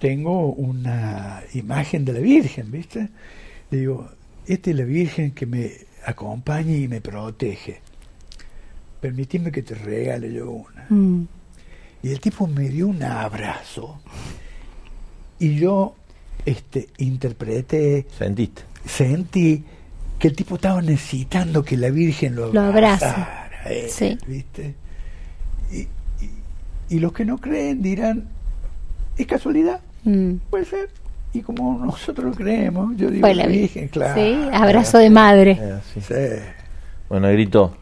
tengo 0.00 0.52
una 0.54 1.44
imagen 1.54 2.04
de 2.04 2.14
la 2.14 2.18
Virgen, 2.18 2.72
¿viste? 2.72 3.10
Le 3.70 3.78
digo, 3.78 4.10
esta 4.44 4.70
es 4.70 4.76
la 4.76 4.84
Virgen 4.84 5.30
que 5.30 5.46
me 5.46 5.70
acompaña 6.04 6.74
y 6.74 6.88
me 6.88 7.00
protege. 7.00 7.80
Permitime 9.00 9.50
que 9.50 9.62
te 9.62 9.74
regale 9.74 10.32
yo 10.32 10.50
una. 10.50 10.86
Mm. 10.88 11.26
Y 12.02 12.10
el 12.10 12.20
tipo 12.20 12.46
me 12.46 12.68
dio 12.68 12.88
un 12.88 13.02
abrazo 13.02 14.00
y 15.38 15.56
yo 15.56 15.94
este, 16.46 16.88
interpreté, 16.98 18.06
Sentiste. 18.18 18.62
sentí 18.86 19.64
que 20.18 20.28
el 20.28 20.36
tipo 20.36 20.56
estaba 20.56 20.80
necesitando 20.82 21.62
que 21.62 21.76
la 21.76 21.90
Virgen 21.90 22.36
lo, 22.36 22.52
Lo 22.52 22.60
abrace. 22.60 23.04
abrazara 23.06 23.50
él, 23.66 23.90
Sí. 23.90 24.18
¿viste? 24.26 24.74
Y, 25.72 25.80
y- 25.80 25.88
y 26.90 26.98
los 26.98 27.12
que 27.12 27.24
no 27.24 27.38
creen 27.38 27.82
dirán, 27.82 28.24
¿es 29.16 29.26
casualidad? 29.26 29.80
Mm. 30.04 30.34
Puede 30.50 30.64
ser. 30.64 30.88
Y 31.32 31.40
como 31.42 31.84
nosotros 31.84 32.26
lo 32.26 32.32
creemos, 32.34 32.96
yo 32.96 33.10
digo, 33.10 33.28
la 33.28 33.46
Virgen. 33.46 33.88
Claro. 33.88 34.14
Sí, 34.20 34.36
abrazo 34.52 34.98
de 34.98 35.10
madre. 35.10 35.52
Así. 35.52 36.00
Sí. 36.00 36.14
Bueno, 37.08 37.28
Negrito, 37.28 37.76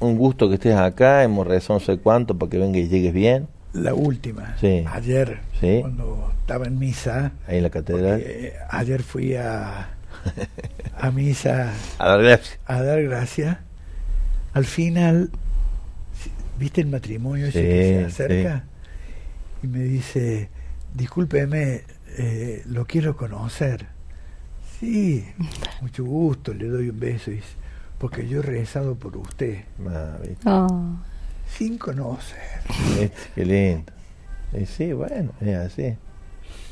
un 0.00 0.16
gusto 0.18 0.48
que 0.48 0.54
estés 0.54 0.76
acá. 0.76 1.22
Hemos 1.24 1.46
rezado 1.46 1.78
no 1.78 1.84
sé 1.84 1.98
cuánto 1.98 2.38
para 2.38 2.50
que 2.50 2.58
venga 2.58 2.78
y 2.78 2.88
llegues 2.88 3.12
bien. 3.12 3.48
La 3.72 3.92
última, 3.94 4.56
Sí. 4.60 4.84
ayer, 4.86 5.40
Sí. 5.60 5.78
cuando 5.80 6.32
estaba 6.40 6.66
en 6.66 6.78
misa, 6.78 7.32
Ahí 7.48 7.56
en 7.56 7.62
la 7.64 7.70
catedral. 7.70 8.20
Eh, 8.24 8.54
ayer 8.70 9.02
fui 9.02 9.34
a, 9.34 9.88
a 10.96 11.10
misa 11.10 11.72
A 11.98 12.08
dar 12.10 12.22
gracias. 12.22 12.58
a 12.66 12.82
dar 12.82 13.02
gracias. 13.02 13.56
Al 14.52 14.64
final, 14.64 15.30
¿viste 16.58 16.80
el 16.82 16.86
matrimonio 16.86 17.46
Sí, 17.46 17.52
que 17.54 17.96
se 17.98 18.04
acerca? 18.04 18.64
Y 19.64 19.66
me 19.66 19.80
dice, 19.80 20.48
discúlpeme, 20.94 21.82
eh, 22.16 22.62
lo 22.66 22.84
quiero 22.86 23.16
conocer. 23.16 23.86
Sí, 24.78 25.24
mucho 25.80 26.04
gusto, 26.04 26.54
le 26.54 26.66
doy 26.68 26.90
un 26.90 27.00
beso. 27.00 27.32
y 27.32 27.34
dice, 27.36 27.48
porque 27.98 28.28
yo 28.28 28.40
he 28.40 28.42
rezado 28.42 28.94
por 28.94 29.16
usted, 29.16 29.58
Ah, 29.88 30.16
¿viste? 30.26 30.48
Oh. 30.48 30.96
sin 31.56 31.78
conocer. 31.78 32.38
¿Viste? 32.98 33.12
Qué 33.34 33.44
lindo. 33.44 33.92
Y 34.60 34.66
sí, 34.66 34.92
bueno, 34.92 35.30
es 35.40 35.56
así. 35.56 35.94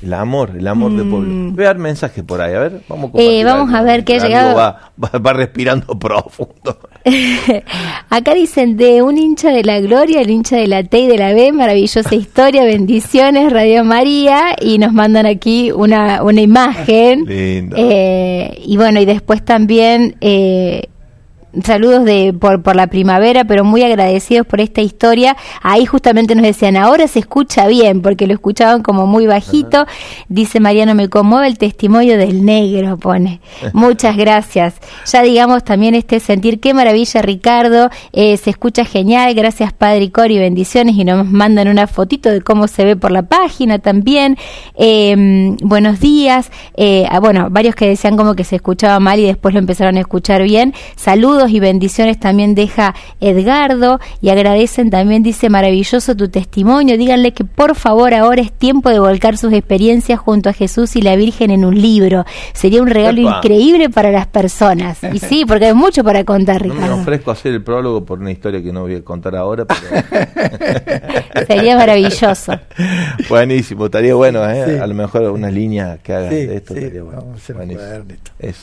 El 0.02 0.14
amor, 0.14 0.50
el 0.58 0.66
amor 0.66 0.90
de 0.96 1.04
pueblo. 1.04 1.28
Mm. 1.32 1.54
Voy 1.54 1.64
a 1.64 1.68
dar 1.68 1.78
mensaje 1.78 2.24
por 2.24 2.40
ahí, 2.40 2.54
a 2.54 2.58
ver, 2.58 2.80
vamos 2.88 3.12
a 3.14 3.18
Eh, 3.20 3.44
vamos 3.44 3.72
a 3.72 3.82
ver 3.82 4.04
qué 4.04 4.16
ha 4.16 4.18
llegado. 4.26 4.56
Va, 4.56 4.90
va, 5.02 5.18
va 5.20 5.32
respirando 5.32 5.96
profundo. 5.98 6.76
Acá 8.10 8.34
dicen 8.34 8.76
de 8.76 9.02
un 9.02 9.16
hincha 9.16 9.50
de 9.50 9.62
la 9.64 9.80
gloria, 9.80 10.20
el 10.20 10.30
hincha 10.30 10.56
de 10.56 10.66
la 10.66 10.82
T 10.82 10.98
y 11.00 11.06
de 11.06 11.18
la 11.18 11.32
B, 11.34 11.52
maravillosa 11.52 12.14
historia, 12.16 12.64
bendiciones, 12.64 13.52
Radio 13.52 13.84
María, 13.84 14.56
y 14.60 14.78
nos 14.78 14.92
mandan 14.92 15.26
aquí 15.26 15.70
una, 15.72 16.22
una 16.22 16.40
imagen. 16.40 17.24
Lindo. 17.24 17.76
Eh, 17.78 18.60
y 18.64 18.76
bueno, 18.76 19.00
y 19.00 19.04
después 19.04 19.44
también 19.44 20.16
eh, 20.20 20.88
saludos 21.64 22.04
de 22.04 22.34
por, 22.38 22.62
por 22.62 22.76
la 22.76 22.86
primavera, 22.86 23.44
pero 23.44 23.64
muy 23.64 23.82
agradecidos 23.82 24.46
por 24.46 24.60
esta 24.60 24.80
historia. 24.80 25.36
Ahí 25.62 25.86
justamente 25.86 26.34
nos 26.34 26.44
decían, 26.44 26.76
ahora 26.76 27.06
se 27.08 27.18
escucha 27.18 27.66
bien, 27.66 28.02
porque 28.02 28.26
lo 28.26 28.34
escuchaban 28.34 28.82
como 28.82 29.06
muy 29.06 29.26
bajito. 29.26 29.86
Dice 30.28 30.60
Mariano, 30.60 30.94
me 30.94 31.08
conmueve 31.08 31.46
el 31.46 31.58
testimonio 31.58 32.16
del 32.16 32.44
negro, 32.44 32.96
pone. 32.96 33.40
Muchas 33.72 34.16
gracias. 34.16 34.74
Ya 35.10 35.22
digamos 35.22 35.64
también 35.64 35.94
este 35.94 36.20
sentir, 36.20 36.60
qué 36.60 36.74
maravilla 36.74 37.22
Ricardo, 37.22 37.90
eh, 38.12 38.36
se 38.36 38.50
escucha 38.50 38.84
genial, 38.84 39.34
gracias 39.34 39.72
Padre 39.72 40.04
y 40.04 40.10
Cori, 40.10 40.38
bendiciones, 40.38 40.96
y 40.96 41.04
nos 41.04 41.26
mandan 41.26 41.68
una 41.68 41.86
fotito 41.86 42.30
de 42.30 42.40
cómo 42.40 42.68
se 42.68 42.84
ve 42.84 42.96
por 42.96 43.10
la 43.10 43.22
página 43.22 43.78
también. 43.78 44.36
Eh, 44.76 45.56
buenos 45.62 46.00
días, 46.00 46.50
eh, 46.76 47.06
ah, 47.10 47.20
bueno, 47.20 47.48
varios 47.50 47.74
que 47.74 47.86
decían 47.86 48.16
como 48.16 48.34
que 48.34 48.44
se 48.44 48.56
escuchaba 48.56 49.00
mal 49.00 49.18
y 49.18 49.26
después 49.26 49.54
lo 49.54 49.60
empezaron 49.60 49.96
a 49.96 50.00
escuchar 50.00 50.42
bien. 50.42 50.74
Saludos 50.96 51.41
y 51.50 51.60
bendiciones 51.60 52.18
también 52.20 52.54
deja 52.54 52.94
Edgardo 53.20 54.00
y 54.20 54.30
agradecen 54.30 54.90
también, 54.90 55.22
dice, 55.22 55.48
maravilloso 55.50 56.16
tu 56.16 56.28
testimonio, 56.28 56.96
díganle 56.98 57.32
que 57.32 57.44
por 57.44 57.74
favor 57.74 58.14
ahora 58.14 58.42
es 58.42 58.52
tiempo 58.52 58.90
de 58.90 58.98
volcar 58.98 59.36
sus 59.36 59.52
experiencias 59.52 60.18
junto 60.20 60.48
a 60.48 60.52
Jesús 60.52 60.96
y 60.96 61.02
la 61.02 61.16
Virgen 61.16 61.50
en 61.50 61.64
un 61.64 61.80
libro. 61.80 62.24
Sería 62.52 62.82
un 62.82 62.88
regalo 62.88 63.20
Epa. 63.20 63.38
increíble 63.38 63.90
para 63.90 64.10
las 64.10 64.26
personas. 64.26 64.98
Y 65.12 65.18
sí, 65.18 65.44
porque 65.46 65.66
hay 65.66 65.74
mucho 65.74 66.02
para 66.04 66.24
contar, 66.24 66.66
No 66.66 66.74
me 66.74 66.80
Ricardo. 66.80 67.00
ofrezco 67.02 67.30
a 67.30 67.34
hacer 67.34 67.52
el 67.52 67.62
prólogo 67.62 68.04
por 68.04 68.18
una 68.20 68.30
historia 68.30 68.62
que 68.62 68.72
no 68.72 68.82
voy 68.82 68.96
a 68.96 69.02
contar 69.02 69.36
ahora, 69.36 69.64
pero 69.64 69.80
Sería 71.46 71.76
maravilloso. 71.76 72.52
buenísimo, 73.28 73.86
estaría 73.86 74.14
bueno, 74.14 74.48
¿eh? 74.48 74.64
Sí. 74.66 74.78
A 74.78 74.86
lo 74.86 74.94
mejor 74.94 75.22
unas 75.30 75.52
líneas 75.52 75.98
que 76.02 76.12
hagan 76.12 76.30
Sí, 76.30 76.46
de 76.46 76.56
esto 76.56 76.74
sí, 76.74 76.80
estaría 76.80 77.02
bueno. 77.02 77.20
vamos 77.22 77.34
a 77.34 77.36
hacer 77.42 77.54
un 77.56 77.58
Buenísimo. 77.60 77.86
cuadernito. 77.86 78.30
Eso. 78.38 78.60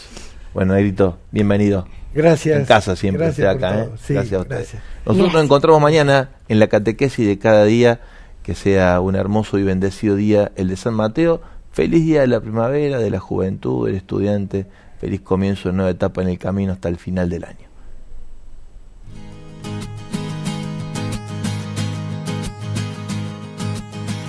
Bueno, 0.60 0.74
Negrito, 0.74 1.18
bienvenido. 1.32 1.88
Gracias. 2.14 2.60
En 2.60 2.66
casa 2.66 2.97
siempre, 2.97 3.28
Gracias 3.28 3.47
esté 3.47 3.66
acá, 3.66 3.86
todo. 3.86 3.95
¿eh? 3.95 3.97
Sí, 4.05 4.14
gracias 4.14 4.34
a 4.34 4.41
ustedes. 4.41 4.62
gracias. 4.74 4.84
Nosotros 5.05 5.16
Gracias. 5.16 5.34
nos 5.36 5.43
encontramos 5.45 5.82
mañana 5.82 6.30
en 6.49 6.60
la 6.60 6.68
catequesis 6.68 7.26
de 7.26 7.39
cada 7.39 7.64
día, 7.64 8.01
que 8.43 8.55
sea 8.55 8.99
un 8.99 9.16
hermoso 9.16 9.57
y 9.57 9.64
bendecido 9.64 10.18
día, 10.18 10.51
el 10.57 10.68
de 10.68 10.76
San 10.76 10.95
Mateo. 10.95 11.39
Feliz 11.72 12.03
día 12.03 12.20
de 12.20 12.28
la 12.28 12.41
primavera, 12.41 12.97
de 12.99 13.10
la 13.10 13.22
juventud, 13.22 13.88
del 13.88 13.95
estudiante. 13.95 14.66
Feliz 14.99 15.22
comienzo 15.22 15.70
de 15.70 15.76
nueva 15.76 15.91
etapa 15.91 16.24
en 16.24 16.28
el 16.28 16.38
camino 16.38 16.74
hasta 16.74 16.89
el 16.89 16.97
final 16.97 17.30
del 17.30 17.45
año. 17.45 17.70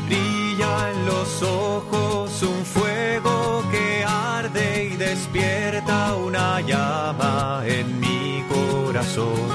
Brilla 0.06 0.90
en 0.92 1.06
los 1.06 1.42
ojos 1.42 1.99
llama 6.62 7.62
en 7.66 8.00
mi 8.00 8.44
corazón. 8.48 9.48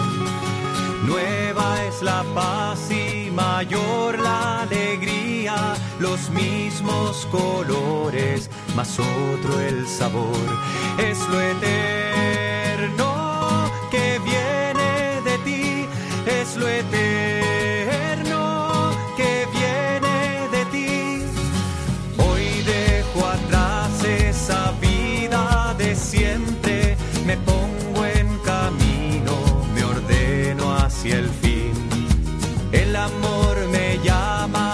Nueva 1.06 1.84
es 1.86 2.02
la 2.02 2.24
paz 2.34 2.90
y 2.92 3.30
mayor 3.32 4.20
la 4.20 4.62
alegría, 4.62 5.56
los 6.00 6.30
mismos 6.32 7.28
colores, 7.32 8.50
más 8.76 9.00
otro 9.00 9.60
el 9.60 9.88
sabor. 9.88 10.48
Es 10.98 11.20
lo 11.30 11.42
eterno 11.42 13.25
hacia 31.06 31.20
el 31.20 31.30
fin. 31.30 31.74
El 32.72 32.96
amor 32.96 33.68
me 33.72 34.00
llama, 34.04 34.65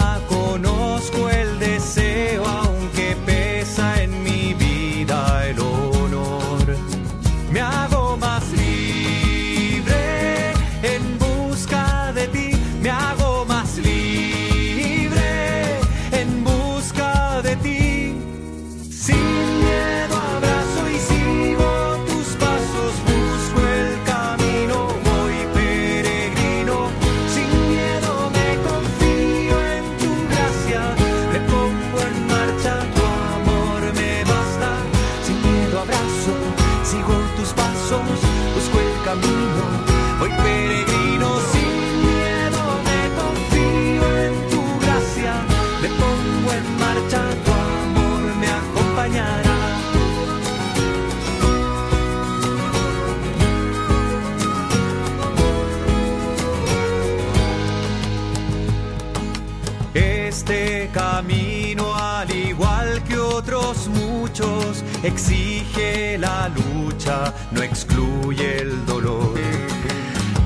exige 65.04 66.18
la 66.18 66.50
lucha, 66.50 67.34
no 67.52 67.62
excluye 67.62 68.62
el 68.62 68.86
dolor. 68.86 69.40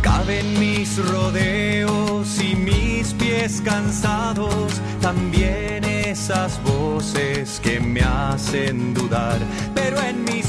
Caben 0.01 0.59
mis 0.59 0.97
rodeos 1.09 2.39
y 2.41 2.55
mis 2.55 3.13
pies 3.13 3.61
cansados, 3.61 4.81
también 5.01 5.83
esas 5.83 6.61
voces 6.63 7.59
que 7.61 7.79
me 7.79 8.01
hacen 8.01 8.93
dudar, 8.93 9.39
pero 9.73 9.99
en 10.01 10.23
mis 10.23 10.44